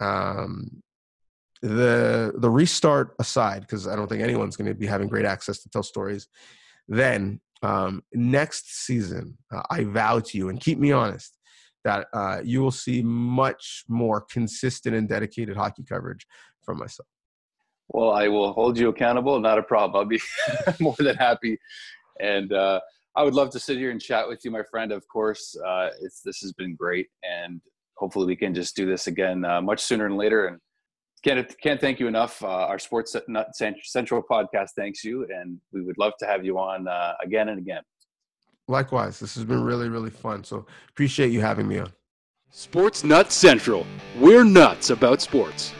um, 0.00 0.82
the 1.62 2.32
the 2.36 2.50
restart 2.50 3.14
aside, 3.18 3.62
because 3.62 3.88
I 3.88 3.96
don't 3.96 4.08
think 4.08 4.22
anyone's 4.22 4.56
going 4.56 4.68
to 4.68 4.74
be 4.74 4.86
having 4.86 5.08
great 5.08 5.24
access 5.24 5.62
to 5.62 5.68
tell 5.68 5.82
stories. 5.82 6.28
Then 6.88 7.40
um, 7.62 8.02
next 8.12 8.84
season, 8.84 9.38
uh, 9.52 9.62
I 9.70 9.84
vow 9.84 10.20
to 10.20 10.38
you 10.38 10.48
and 10.48 10.60
keep 10.60 10.78
me 10.78 10.92
honest 10.92 11.36
that 11.84 12.08
uh, 12.12 12.40
you 12.42 12.60
will 12.60 12.72
see 12.72 13.02
much 13.02 13.84
more 13.88 14.20
consistent 14.20 14.94
and 14.94 15.08
dedicated 15.08 15.56
hockey 15.56 15.84
coverage 15.88 16.26
from 16.64 16.78
myself. 16.78 17.06
Well, 17.88 18.10
I 18.10 18.26
will 18.28 18.52
hold 18.52 18.76
you 18.76 18.88
accountable. 18.88 19.38
Not 19.38 19.58
a 19.58 19.62
problem. 19.62 20.00
I'll 20.00 20.04
be 20.04 20.20
more 20.80 20.96
than 20.98 21.16
happy. 21.16 21.58
And 22.20 22.52
uh, 22.52 22.80
I 23.14 23.22
would 23.22 23.34
love 23.34 23.50
to 23.50 23.60
sit 23.60 23.78
here 23.78 23.90
and 23.90 24.00
chat 24.00 24.28
with 24.28 24.44
you, 24.44 24.50
my 24.50 24.62
friend. 24.70 24.90
Of 24.90 25.06
course, 25.08 25.56
uh, 25.64 25.90
it's 26.00 26.20
this 26.22 26.38
has 26.40 26.52
been 26.52 26.74
great, 26.74 27.06
and 27.22 27.60
hopefully 27.96 28.26
we 28.26 28.36
can 28.36 28.52
just 28.54 28.74
do 28.76 28.86
this 28.86 29.06
again 29.06 29.44
uh, 29.44 29.62
much 29.62 29.80
sooner 29.80 30.08
than 30.08 30.16
later. 30.16 30.46
And 30.46 30.58
can't 31.22 31.54
can't 31.60 31.80
thank 31.80 32.00
you 32.00 32.06
enough. 32.06 32.42
Uh, 32.42 32.48
our 32.48 32.78
Sports 32.78 33.16
Nut 33.28 33.48
Central 33.54 34.22
podcast 34.22 34.68
thanks 34.76 35.04
you, 35.04 35.26
and 35.32 35.60
we 35.72 35.82
would 35.82 35.98
love 35.98 36.12
to 36.20 36.26
have 36.26 36.44
you 36.44 36.58
on 36.58 36.88
uh, 36.88 37.14
again 37.22 37.48
and 37.48 37.58
again. 37.58 37.82
Likewise, 38.68 39.18
this 39.18 39.34
has 39.34 39.44
been 39.44 39.62
really 39.62 39.88
really 39.88 40.10
fun. 40.10 40.44
So 40.44 40.66
appreciate 40.90 41.30
you 41.30 41.40
having 41.40 41.68
me 41.68 41.78
on. 41.78 41.92
Sports 42.50 43.04
Nuts 43.04 43.34
Central. 43.34 43.86
We're 44.18 44.44
nuts 44.44 44.90
about 44.90 45.20
sports. 45.20 45.72